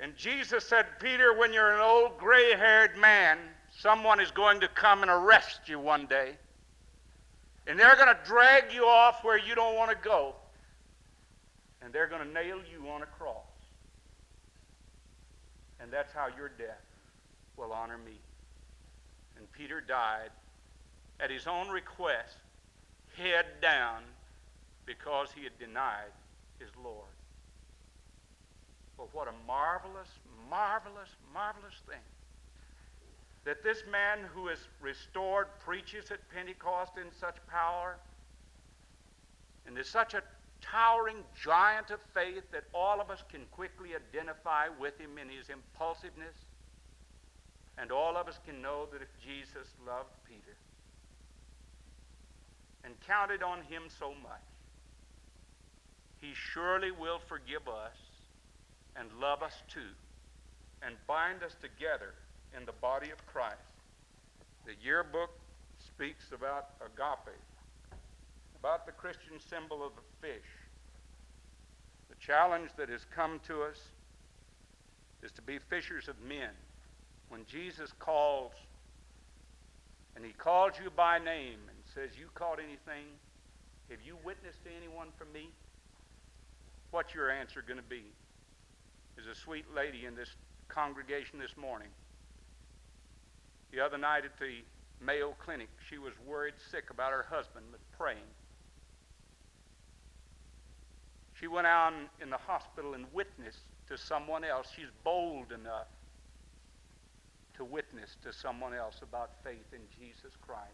And 0.02 0.16
Jesus 0.16 0.64
said, 0.64 0.86
Peter, 1.00 1.32
when 1.32 1.52
you're 1.52 1.72
an 1.72 1.80
old 1.80 2.18
gray 2.18 2.56
haired 2.56 2.98
man, 2.98 3.38
someone 3.70 4.18
is 4.18 4.32
going 4.32 4.58
to 4.58 4.66
come 4.66 5.02
and 5.02 5.10
arrest 5.10 5.60
you 5.68 5.78
one 5.78 6.06
day. 6.06 6.32
And 7.68 7.78
they're 7.78 7.94
going 7.94 8.08
to 8.08 8.18
drag 8.24 8.72
you 8.74 8.84
off 8.84 9.22
where 9.22 9.38
you 9.38 9.54
don't 9.54 9.76
want 9.76 9.92
to 9.92 9.96
go. 9.96 10.34
And 11.80 11.92
they're 11.92 12.08
going 12.08 12.26
to 12.26 12.32
nail 12.32 12.58
you 12.68 12.88
on 12.88 13.02
a 13.02 13.06
cross. 13.06 13.36
And 15.80 15.88
that's 15.92 16.12
how 16.12 16.26
your 16.36 16.48
death 16.48 16.82
will 17.56 17.72
honor 17.72 17.98
me. 17.98 18.18
And 19.38 19.50
Peter 19.52 19.80
died 19.80 20.30
at 21.20 21.30
his 21.30 21.46
own 21.46 21.68
request, 21.68 22.38
head 23.16 23.46
down, 23.60 24.02
because 24.84 25.28
he 25.32 25.44
had 25.44 25.56
denied 25.60 26.10
his 26.58 26.70
Lord. 26.82 27.06
But 29.02 29.12
what 29.12 29.26
a 29.26 29.34
marvelous, 29.48 30.20
marvelous, 30.48 31.08
marvelous 31.34 31.74
thing 31.88 31.98
that 33.44 33.64
this 33.64 33.82
man 33.90 34.20
who 34.32 34.46
is 34.46 34.68
restored 34.80 35.48
preaches 35.58 36.12
at 36.12 36.20
Pentecost 36.32 36.92
in 36.96 37.10
such 37.18 37.34
power 37.48 37.96
and 39.66 39.76
is 39.76 39.88
such 39.88 40.14
a 40.14 40.22
towering 40.60 41.16
giant 41.34 41.90
of 41.90 41.98
faith 42.14 42.44
that 42.52 42.62
all 42.72 43.00
of 43.00 43.10
us 43.10 43.24
can 43.28 43.40
quickly 43.50 43.90
identify 43.96 44.68
with 44.78 44.96
him 45.00 45.18
in 45.18 45.28
his 45.28 45.48
impulsiveness. 45.48 46.36
And 47.78 47.90
all 47.90 48.16
of 48.16 48.28
us 48.28 48.38
can 48.46 48.62
know 48.62 48.86
that 48.92 49.02
if 49.02 49.08
Jesus 49.20 49.66
loved 49.84 50.10
Peter 50.28 50.56
and 52.84 52.94
counted 53.04 53.42
on 53.42 53.62
him 53.62 53.82
so 53.88 54.10
much, 54.22 54.46
he 56.20 56.30
surely 56.34 56.92
will 56.92 57.18
forgive 57.18 57.66
us 57.66 58.11
and 58.96 59.08
love 59.20 59.42
us 59.42 59.62
too 59.68 59.92
and 60.84 60.96
bind 61.06 61.42
us 61.42 61.56
together 61.60 62.14
in 62.56 62.66
the 62.66 62.72
body 62.72 63.10
of 63.10 63.24
Christ. 63.26 63.56
The 64.66 64.74
yearbook 64.82 65.30
speaks 65.78 66.32
about 66.32 66.70
agape, 66.80 67.38
about 68.58 68.86
the 68.86 68.92
Christian 68.92 69.38
symbol 69.38 69.84
of 69.84 69.92
the 69.94 70.26
fish. 70.26 70.48
The 72.08 72.16
challenge 72.16 72.70
that 72.76 72.88
has 72.88 73.06
come 73.14 73.40
to 73.46 73.62
us 73.62 73.78
is 75.22 75.32
to 75.32 75.42
be 75.42 75.58
fishers 75.58 76.08
of 76.08 76.20
men. 76.20 76.50
When 77.28 77.46
Jesus 77.46 77.92
calls, 77.98 78.52
and 80.14 80.24
he 80.24 80.32
calls 80.32 80.72
you 80.82 80.90
by 80.90 81.18
name 81.18 81.58
and 81.68 81.78
says, 81.94 82.10
You 82.18 82.26
caught 82.34 82.58
anything? 82.58 83.06
Have 83.90 84.00
you 84.04 84.16
witnessed 84.24 84.62
to 84.64 84.70
anyone 84.76 85.08
from 85.16 85.32
me? 85.32 85.48
What's 86.90 87.14
your 87.14 87.30
answer 87.30 87.64
going 87.66 87.78
to 87.78 87.88
be? 87.88 88.04
A 89.30 89.34
sweet 89.34 89.64
lady 89.74 90.04
in 90.04 90.14
this 90.16 90.34
congregation 90.68 91.38
this 91.38 91.56
morning. 91.56 91.88
The 93.70 93.80
other 93.80 93.96
night 93.96 94.24
at 94.24 94.38
the 94.38 94.62
Mayo 95.00 95.34
Clinic, 95.38 95.68
she 95.88 95.98
was 95.98 96.12
worried 96.26 96.54
sick 96.70 96.90
about 96.90 97.12
her 97.12 97.24
husband, 97.30 97.66
but 97.70 97.80
praying. 97.96 98.18
She 101.38 101.46
went 101.46 101.66
out 101.66 101.92
in 102.20 102.30
the 102.30 102.36
hospital 102.36 102.94
and 102.94 103.06
witnessed 103.12 103.62
to 103.88 103.96
someone 103.96 104.44
else. 104.44 104.68
She's 104.74 104.90
bold 105.04 105.52
enough 105.52 105.88
to 107.56 107.64
witness 107.64 108.16
to 108.22 108.32
someone 108.32 108.74
else 108.74 109.00
about 109.02 109.30
faith 109.42 109.72
in 109.72 109.80
Jesus 109.98 110.32
Christ. 110.46 110.68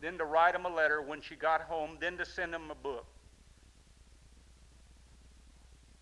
Then 0.00 0.18
to 0.18 0.24
write 0.24 0.52
them 0.54 0.66
a 0.66 0.74
letter 0.74 1.02
when 1.02 1.20
she 1.20 1.36
got 1.36 1.62
home, 1.62 1.98
then 2.00 2.16
to 2.18 2.26
send 2.26 2.52
them 2.52 2.70
a 2.70 2.74
book. 2.74 3.06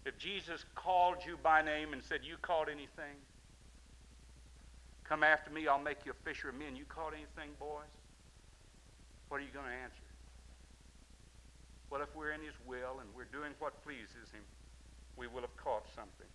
If 0.04 0.18
Jesus 0.18 0.64
called 0.74 1.18
you 1.26 1.38
by 1.42 1.62
name 1.62 1.92
and 1.92 2.02
said, 2.02 2.20
You 2.22 2.36
caught 2.42 2.68
anything? 2.68 3.16
Come 5.04 5.22
after 5.22 5.50
me, 5.50 5.68
I'll 5.68 5.82
make 5.82 6.04
you 6.04 6.12
a 6.12 6.28
fisher 6.28 6.48
of 6.48 6.54
men. 6.54 6.74
You 6.74 6.84
caught 6.88 7.12
anything, 7.12 7.54
boys? 7.58 7.92
What 9.28 9.40
are 9.40 9.44
you 9.44 9.52
going 9.52 9.66
to 9.66 9.72
answer? 9.72 10.02
Well, 11.90 12.00
if 12.00 12.08
we're 12.16 12.32
in 12.32 12.40
His 12.40 12.54
will 12.66 13.00
and 13.00 13.08
we're 13.14 13.30
doing 13.30 13.52
what 13.58 13.82
pleases 13.84 14.32
Him, 14.32 14.42
we 15.16 15.26
will 15.26 15.42
have 15.42 15.56
caught 15.56 15.84
something. 15.94 16.26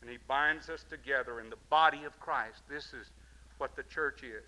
And 0.00 0.10
He 0.10 0.18
binds 0.26 0.68
us 0.68 0.84
together 0.90 1.40
in 1.40 1.48
the 1.48 1.58
body 1.70 2.04
of 2.04 2.18
Christ. 2.18 2.62
This 2.68 2.92
is 2.92 3.10
what 3.58 3.76
the 3.76 3.84
church 3.84 4.22
is. 4.22 4.44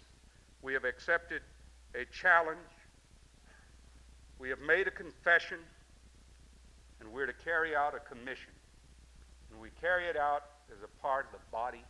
We 0.62 0.73
have 0.73 0.85
accepted 0.85 1.43
a 1.95 2.05
challenge, 2.07 2.59
we 4.39 4.49
have 4.51 4.61
made 4.61 4.87
a 4.87 4.91
confession, 4.91 5.59
and 7.01 7.12
we're 7.12 7.27
to 7.27 7.33
carry 7.33 7.77
out 7.77 7.95
a 7.95 8.01
commission. 8.01 8.53
And 9.50 9.61
we 9.61 9.70
carry 9.80 10.06
it 10.06 10.16
out 10.16 10.42
as 10.70 10.82
a 10.82 11.02
part 11.02 11.26
of 11.26 11.32
the 11.32 11.44
body 11.50 11.85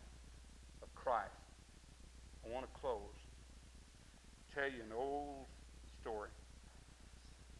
of 0.83 0.95
Christ. 0.95 1.31
I 2.45 2.53
want 2.53 2.67
to 2.67 2.81
close. 2.81 3.17
Tell 4.55 4.67
you 4.67 4.83
an 4.83 4.93
old 4.97 5.47
story. 6.01 6.31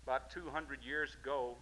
About 0.05 0.31
200 0.31 0.83
years 0.85 1.17
ago, 1.21 1.57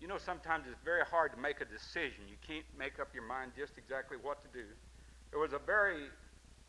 you 0.00 0.06
know, 0.08 0.18
sometimes 0.18 0.66
it's 0.70 0.80
very 0.84 1.04
hard 1.04 1.32
to 1.32 1.38
make 1.38 1.60
a 1.60 1.64
decision. 1.64 2.28
You 2.28 2.36
can't 2.46 2.66
make 2.78 3.00
up 3.00 3.08
your 3.14 3.24
mind 3.24 3.52
just 3.56 3.72
exactly 3.78 4.18
what 4.20 4.40
to 4.42 4.48
do. 4.52 4.64
There 5.30 5.40
was 5.40 5.52
a 5.52 5.58
very 5.58 6.08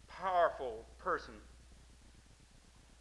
powerful 0.08 0.86
person, 0.98 1.36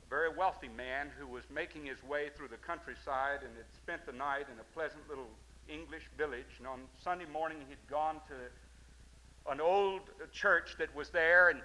a 0.04 0.08
very 0.10 0.28
wealthy 0.36 0.68
man 0.68 1.10
who 1.18 1.26
was 1.26 1.44
making 1.48 1.86
his 1.86 2.02
way 2.02 2.30
through 2.36 2.48
the 2.48 2.58
countryside 2.58 3.40
and 3.42 3.56
had 3.56 3.70
spent 3.74 4.04
the 4.04 4.12
night 4.12 4.46
in 4.52 4.58
a 4.60 4.66
pleasant 4.74 5.08
little 5.08 5.30
English 5.68 6.04
village. 6.16 6.58
And 6.58 6.66
on 6.66 6.80
Sunday 7.02 7.26
morning, 7.32 7.58
he'd 7.68 7.90
gone 7.90 8.20
to 8.28 9.50
an 9.50 9.60
old 9.60 10.02
church 10.32 10.76
that 10.78 10.94
was 10.94 11.10
there, 11.10 11.50
and 11.50 11.60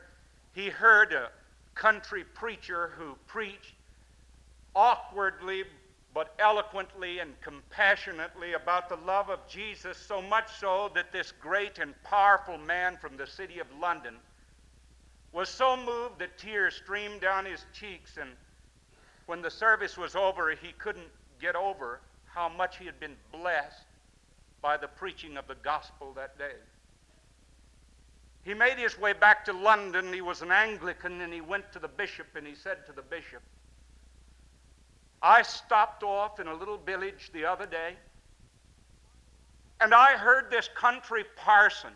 he 0.53 0.69
heard 0.69 1.13
a 1.13 1.29
country 1.75 2.23
preacher 2.23 2.93
who 2.97 3.15
preached 3.27 3.73
awkwardly 4.75 5.63
but 6.13 6.33
eloquently 6.39 7.19
and 7.19 7.39
compassionately 7.41 8.53
about 8.53 8.89
the 8.89 8.97
love 8.97 9.29
of 9.29 9.39
Jesus, 9.47 9.97
so 9.97 10.21
much 10.21 10.49
so 10.59 10.91
that 10.93 11.11
this 11.11 11.31
great 11.31 11.79
and 11.79 11.93
powerful 12.03 12.57
man 12.57 12.97
from 12.97 13.15
the 13.15 13.25
city 13.25 13.59
of 13.59 13.67
London 13.79 14.15
was 15.31 15.47
so 15.47 15.77
moved 15.77 16.19
that 16.19 16.37
tears 16.37 16.75
streamed 16.75 17.21
down 17.21 17.45
his 17.45 17.65
cheeks. 17.73 18.17
And 18.17 18.31
when 19.25 19.41
the 19.41 19.49
service 19.49 19.97
was 19.97 20.15
over, 20.15 20.51
he 20.51 20.73
couldn't 20.77 21.07
get 21.39 21.55
over 21.55 22.01
how 22.25 22.49
much 22.49 22.77
he 22.77 22.85
had 22.85 22.99
been 22.99 23.15
blessed 23.31 23.85
by 24.61 24.77
the 24.77 24.87
preaching 24.87 25.37
of 25.37 25.47
the 25.47 25.55
gospel 25.55 26.13
that 26.13 26.37
day. 26.37 26.55
He 28.43 28.53
made 28.53 28.77
his 28.77 28.97
way 28.99 29.13
back 29.13 29.45
to 29.45 29.53
London. 29.53 30.11
He 30.11 30.21
was 30.21 30.41
an 30.41 30.51
Anglican, 30.51 31.21
and 31.21 31.31
he 31.31 31.41
went 31.41 31.71
to 31.73 31.79
the 31.79 31.87
bishop 31.87 32.27
and 32.35 32.45
he 32.45 32.55
said 32.55 32.85
to 32.87 32.91
the 32.91 33.01
bishop, 33.01 33.41
I 35.21 35.43
stopped 35.43 36.03
off 36.03 36.39
in 36.39 36.47
a 36.47 36.53
little 36.53 36.77
village 36.77 37.29
the 37.33 37.45
other 37.45 37.67
day, 37.67 37.95
and 39.79 39.93
I 39.93 40.17
heard 40.17 40.49
this 40.49 40.69
country 40.75 41.23
parson. 41.35 41.91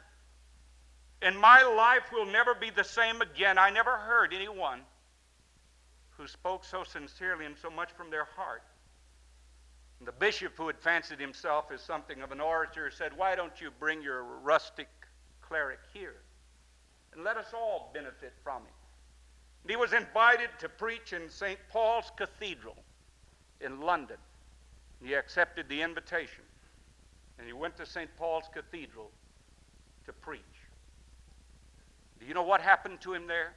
And 1.21 1.39
my 1.39 1.63
life 1.63 2.03
will 2.11 2.25
never 2.25 2.53
be 2.53 2.69
the 2.69 2.83
same 2.83 3.21
again. 3.21 3.57
I 3.57 3.71
never 3.71 3.97
heard 3.97 4.33
anyone 4.33 4.81
who 6.17 6.27
spoke 6.27 6.63
so 6.63 6.83
sincerely 6.83 7.45
and 7.45 7.55
so 7.59 7.69
much 7.69 7.91
from 7.93 8.11
their 8.11 8.25
heart. 8.35 8.61
And 9.99 10.07
the 10.07 10.11
bishop, 10.11 10.53
who 10.57 10.67
had 10.67 10.79
fancied 10.79 11.19
himself 11.19 11.71
as 11.73 11.81
something 11.81 12.21
of 12.21 12.31
an 12.31 12.41
orator, 12.41 12.91
said, 12.91 13.15
Why 13.15 13.35
don't 13.35 13.59
you 13.61 13.71
bring 13.79 14.01
your 14.01 14.23
rustic 14.23 14.89
cleric 15.41 15.79
here? 15.93 16.15
And 17.13 17.23
let 17.23 17.37
us 17.37 17.53
all 17.53 17.91
benefit 17.93 18.33
from 18.43 18.63
him. 18.63 18.73
And 19.63 19.71
he 19.71 19.77
was 19.77 19.93
invited 19.93 20.49
to 20.59 20.69
preach 20.69 21.13
in 21.13 21.29
St. 21.29 21.59
Paul's 21.69 22.11
Cathedral 22.17 22.77
in 23.61 23.79
London. 23.79 24.17
He 25.01 25.13
accepted 25.13 25.69
the 25.69 25.81
invitation 25.81 26.43
and 27.37 27.47
he 27.47 27.53
went 27.53 27.75
to 27.77 27.85
St. 27.85 28.09
Paul's 28.17 28.45
Cathedral 28.53 29.11
to 30.05 30.13
preach. 30.13 30.41
Do 32.19 32.25
you 32.25 32.33
know 32.33 32.43
what 32.43 32.61
happened 32.61 33.01
to 33.01 33.13
him 33.13 33.27
there? 33.27 33.53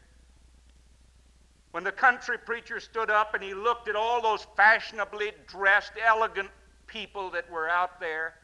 When 1.70 1.84
the 1.84 1.92
country 1.92 2.38
preacher 2.38 2.80
stood 2.80 3.10
up 3.10 3.34
and 3.34 3.42
he 3.42 3.54
looked 3.54 3.88
at 3.88 3.96
all 3.96 4.22
those 4.22 4.46
fashionably 4.56 5.32
dressed, 5.46 5.92
elegant 6.04 6.48
people 6.86 7.30
that 7.30 7.50
were 7.50 7.68
out 7.68 8.00
there, 8.00 8.34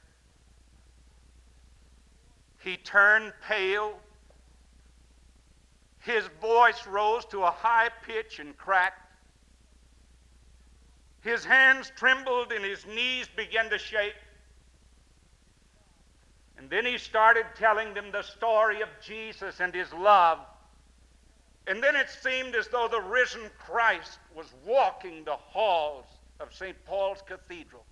he 2.61 2.77
turned 2.77 3.33
pale. 3.47 3.99
His 6.01 6.25
voice 6.41 6.87
rose 6.87 7.25
to 7.27 7.43
a 7.43 7.51
high 7.51 7.89
pitch 8.07 8.39
and 8.39 8.57
cracked. 8.57 9.01
His 11.23 11.45
hands 11.45 11.91
trembled 11.97 12.53
and 12.53 12.63
his 12.63 12.85
knees 12.87 13.27
began 13.35 13.71
to 13.71 13.79
shake. 13.79 14.15
And 16.59 16.69
then 16.69 16.85
he 16.85 16.99
started 16.99 17.47
telling 17.57 17.95
them 17.95 18.13
the 18.13 18.23
story 18.23 18.83
of 18.83 18.89
Jesus 19.03 19.61
and 19.61 19.75
his 19.75 19.93
love. 19.93 20.39
And 21.67 21.83
then 21.83 21.97
it 21.97 22.09
seemed 22.11 22.55
as 22.55 22.69
though 22.69 22.89
the 22.89 23.01
risen 23.01 23.51
Christ 23.59 24.19
was 24.35 24.47
walking 24.67 25.25
the 25.25 25.37
halls 25.37 26.05
of 26.41 26.53
St. 26.53 26.77
Paul's 26.85 27.23
Cathedral. 27.27 27.85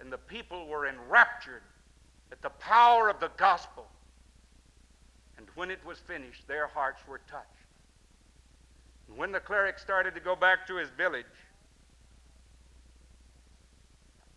And 0.00 0.12
the 0.12 0.18
people 0.18 0.66
were 0.66 0.86
enraptured 0.86 1.62
at 2.30 2.42
the 2.42 2.50
power 2.50 3.08
of 3.08 3.20
the 3.20 3.30
gospel. 3.36 3.86
And 5.38 5.46
when 5.54 5.70
it 5.70 5.84
was 5.84 5.98
finished, 5.98 6.46
their 6.46 6.66
hearts 6.66 7.00
were 7.08 7.20
touched. 7.30 7.46
And 9.08 9.16
when 9.16 9.32
the 9.32 9.40
cleric 9.40 9.78
started 9.78 10.14
to 10.14 10.20
go 10.20 10.36
back 10.36 10.66
to 10.66 10.76
his 10.76 10.90
village, 10.90 11.24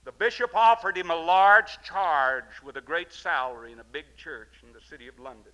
the 0.05 0.11
bishop 0.13 0.55
offered 0.55 0.97
him 0.97 1.11
a 1.11 1.15
large 1.15 1.81
charge 1.83 2.61
with 2.63 2.77
a 2.77 2.81
great 2.81 3.11
salary 3.13 3.71
in 3.71 3.79
a 3.79 3.83
big 3.83 4.05
church 4.15 4.63
in 4.63 4.73
the 4.73 4.81
city 4.81 5.07
of 5.07 5.19
London. 5.19 5.51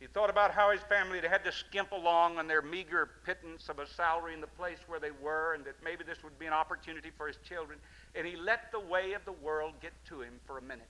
He 0.00 0.06
thought 0.06 0.30
about 0.30 0.52
how 0.52 0.70
his 0.70 0.80
family 0.88 1.20
had 1.20 1.30
had 1.30 1.44
to 1.44 1.52
skimp 1.52 1.92
along 1.92 2.38
on 2.38 2.48
their 2.48 2.62
meager 2.62 3.10
pittance 3.26 3.68
of 3.68 3.78
a 3.78 3.86
salary 3.86 4.32
in 4.32 4.40
the 4.40 4.46
place 4.46 4.78
where 4.86 4.98
they 4.98 5.10
were, 5.10 5.52
and 5.52 5.62
that 5.66 5.74
maybe 5.84 6.04
this 6.04 6.24
would 6.24 6.38
be 6.38 6.46
an 6.46 6.54
opportunity 6.54 7.10
for 7.18 7.26
his 7.26 7.36
children. 7.46 7.78
And 8.14 8.26
he 8.26 8.34
let 8.34 8.72
the 8.72 8.80
way 8.80 9.12
of 9.12 9.22
the 9.26 9.32
world 9.32 9.74
get 9.82 9.92
to 10.08 10.22
him 10.22 10.40
for 10.46 10.56
a 10.56 10.62
minute. 10.62 10.88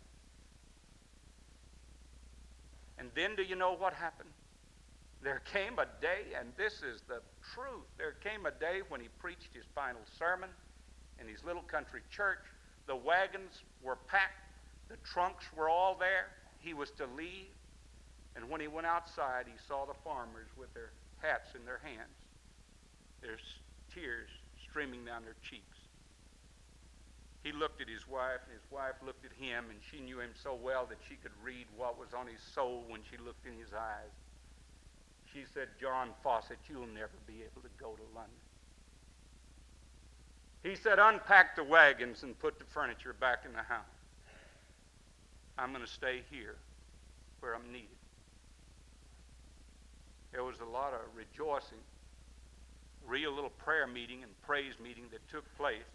And 2.99 3.11
then, 3.17 3.35
do 3.35 3.43
you 3.43 3.57
know 3.57 3.75
what 3.75 3.95
happened? 3.95 4.31
There 5.23 5.43
came 5.53 5.81
a 5.81 5.87
day, 6.01 6.33
and 6.39 6.53
this 6.57 6.75
is 6.75 7.03
the 7.09 7.21
truth. 7.53 7.87
There 7.99 8.15
came 8.23 8.47
a 8.47 8.53
day 8.53 8.83
when 8.89 9.01
he 9.01 9.09
preached 9.19 9.53
his 9.53 9.65
final 9.75 10.03
sermon 10.19 10.51
in 11.21 11.27
his 11.27 11.43
little 11.43 11.63
country 11.63 12.03
church. 12.11 12.39
The 12.87 12.95
wagons 12.95 13.65
were 13.83 13.97
packed, 14.07 14.55
the 14.89 14.97
trunks 14.99 15.47
were 15.57 15.69
all 15.69 15.97
there. 15.99 16.29
He 16.61 16.75
was 16.75 16.91
to 16.93 17.07
leave. 17.17 17.49
And 18.37 18.49
when 18.49 18.61
he 18.61 18.69
went 18.69 18.87
outside, 18.87 19.47
he 19.47 19.59
saw 19.67 19.87
the 19.87 19.99
farmers 20.05 20.49
with 20.57 20.73
their 20.75 20.91
hats 21.19 21.51
in 21.55 21.65
their 21.65 21.81
hands, 21.83 22.17
their 23.21 23.39
tears 23.93 24.29
streaming 24.63 25.05
down 25.05 25.25
their 25.25 25.37
cheeks. 25.43 25.79
He 27.43 27.53
looked 27.53 27.81
at 27.81 27.89
his 27.89 28.07
wife, 28.07 28.41
and 28.45 28.53
his 28.53 28.71
wife 28.71 28.95
looked 29.05 29.25
at 29.25 29.33
him, 29.33 29.65
and 29.71 29.79
she 29.91 30.01
knew 30.01 30.21
him 30.21 30.31
so 30.35 30.55
well 30.55 30.87
that 30.87 30.99
she 31.09 31.17
could 31.17 31.33
read 31.43 31.67
what 31.77 31.99
was 31.99 32.13
on 32.13 32.27
his 32.27 32.41
soul 32.55 32.85
when 32.89 33.01
she 33.11 33.17
looked 33.17 33.47
in 33.47 33.59
his 33.59 33.73
eyes. 33.73 34.13
She 35.33 35.45
said, 35.55 35.69
John 35.81 36.11
Fawcett, 36.23 36.59
you'll 36.69 36.87
never 36.87 37.17
be 37.27 37.43
able 37.43 37.63
to 37.63 37.73
go 37.79 37.93
to 37.93 38.03
London. 38.15 38.37
He 40.63 40.75
said, 40.77 40.99
Unpack 40.99 41.57
the 41.57 41.65
wagons 41.65 42.23
and 42.23 42.39
put 42.39 42.59
the 42.59 42.67
furniture 42.67 43.15
back 43.15 43.45
in 43.47 43.53
the 43.53 43.63
house. 43.63 43.85
I'm 45.57 45.73
going 45.73 45.85
to 45.85 45.91
stay 45.91 46.23
here 46.31 46.57
where 47.41 47.55
I'm 47.55 47.73
needed. 47.73 48.00
There 50.33 50.45
was 50.45 50.61
a 50.61 50.65
lot 50.65 50.93
of 50.95 51.01
rejoicing, 51.15 51.83
real 53.07 53.33
little 53.33 53.51
prayer 53.51 53.87
meeting 53.87 54.23
and 54.23 54.31
praise 54.43 54.75
meeting 54.83 55.05
that 55.11 55.27
took 55.29 55.45
place. 55.57 55.91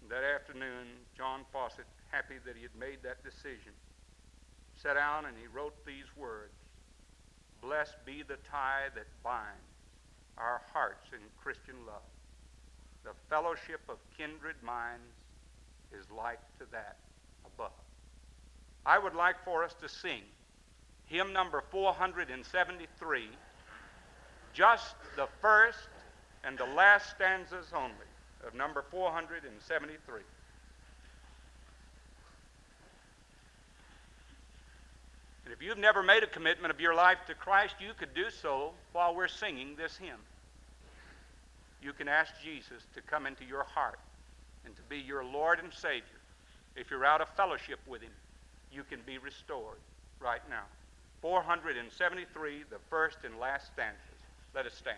And 0.00 0.10
that 0.10 0.24
afternoon, 0.24 0.86
John 1.16 1.44
Fawcett, 1.52 1.86
happy 2.10 2.36
that 2.46 2.56
he 2.56 2.62
had 2.62 2.74
made 2.78 2.98
that 3.02 3.22
decision, 3.24 3.72
sat 4.76 4.94
down 4.94 5.26
and 5.26 5.36
he 5.36 5.46
wrote 5.46 5.74
these 5.84 6.08
words 6.16 6.52
Blessed 7.60 7.96
be 8.04 8.22
the 8.22 8.36
tie 8.48 8.92
that 8.94 9.06
binds 9.24 9.72
our 10.38 10.60
hearts 10.72 11.08
in 11.12 11.20
Christian 11.42 11.74
love 11.86 12.04
the 13.06 13.12
fellowship 13.30 13.80
of 13.88 13.98
kindred 14.18 14.60
minds 14.64 15.14
is 15.92 16.10
like 16.10 16.40
to 16.58 16.66
that 16.72 16.96
above. 17.46 17.70
I 18.84 18.98
would 18.98 19.14
like 19.14 19.36
for 19.44 19.62
us 19.62 19.74
to 19.80 19.88
sing 19.88 20.22
hymn 21.06 21.32
number 21.32 21.62
473, 21.70 23.28
just 24.52 24.94
the 25.16 25.28
first 25.40 25.88
and 26.44 26.58
the 26.58 26.64
last 26.64 27.10
stanzas 27.10 27.66
only 27.74 27.92
of 28.46 28.54
number 28.54 28.84
473. 28.90 30.20
And 35.44 35.52
if 35.52 35.62
you've 35.62 35.78
never 35.78 36.02
made 36.02 36.24
a 36.24 36.26
commitment 36.26 36.72
of 36.72 36.80
your 36.80 36.94
life 36.94 37.18
to 37.28 37.34
Christ, 37.34 37.76
you 37.80 37.92
could 37.96 38.14
do 38.14 38.30
so 38.30 38.72
while 38.92 39.14
we're 39.14 39.28
singing 39.28 39.76
this 39.76 39.96
hymn. 39.96 40.18
you 41.80 41.92
can 41.92 42.08
ask 42.08 42.32
Jesus 42.42 42.82
to 42.94 43.00
come 43.02 43.26
into 43.26 43.44
your 43.44 43.62
heart 43.62 44.00
and 44.64 44.74
to 44.74 44.82
be 44.88 44.98
your 44.98 45.24
Lord 45.24 45.60
and 45.60 45.72
Savior. 45.72 46.02
If 46.74 46.90
you're 46.90 47.04
out 47.04 47.20
of 47.20 47.28
fellowship 47.36 47.78
with 47.86 48.02
Him, 48.02 48.10
you 48.72 48.82
can 48.82 49.00
be 49.06 49.18
restored 49.18 49.78
right 50.20 50.42
now. 50.50 50.64
473, 51.22 52.64
the 52.70 52.78
first 52.90 53.18
and 53.24 53.38
last 53.38 53.72
stanzas. 53.72 54.00
Let 54.54 54.66
us 54.66 54.74
stand. 54.74 54.96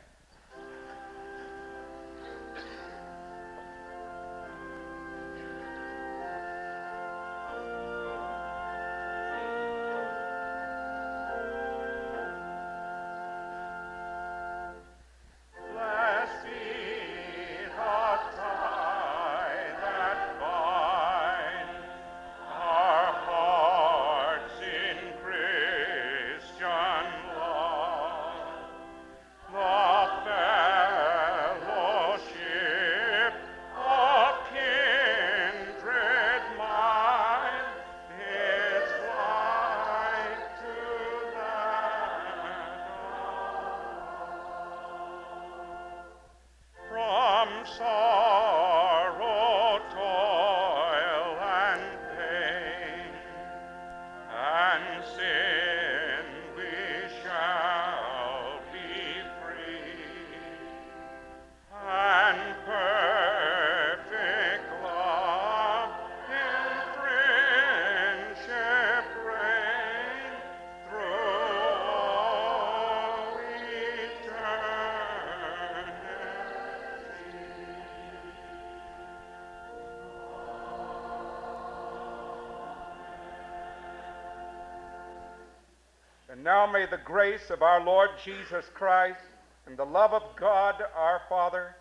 Now 86.48 86.64
may 86.66 86.86
the 86.86 86.96
grace 87.04 87.50
of 87.50 87.60
our 87.60 87.84
Lord 87.84 88.08
Jesus 88.24 88.64
Christ 88.72 89.20
and 89.66 89.76
the 89.76 89.84
love 89.84 90.14
of 90.14 90.22
God 90.34 90.76
our 90.96 91.20
Father 91.28 91.76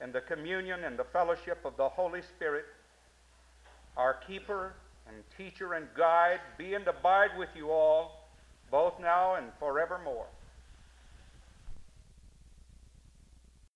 and 0.00 0.10
the 0.10 0.22
communion 0.22 0.84
and 0.84 0.98
the 0.98 1.04
fellowship 1.04 1.58
of 1.66 1.76
the 1.76 1.90
Holy 1.90 2.22
Spirit, 2.22 2.64
our 3.94 4.14
keeper 4.26 4.72
and 5.06 5.18
teacher 5.36 5.74
and 5.74 5.86
guide, 5.94 6.40
be 6.56 6.72
and 6.72 6.88
abide 6.88 7.36
with 7.38 7.50
you 7.54 7.70
all, 7.70 8.26
both 8.70 8.98
now 8.98 9.34
and 9.34 9.48
forevermore. 9.60 10.28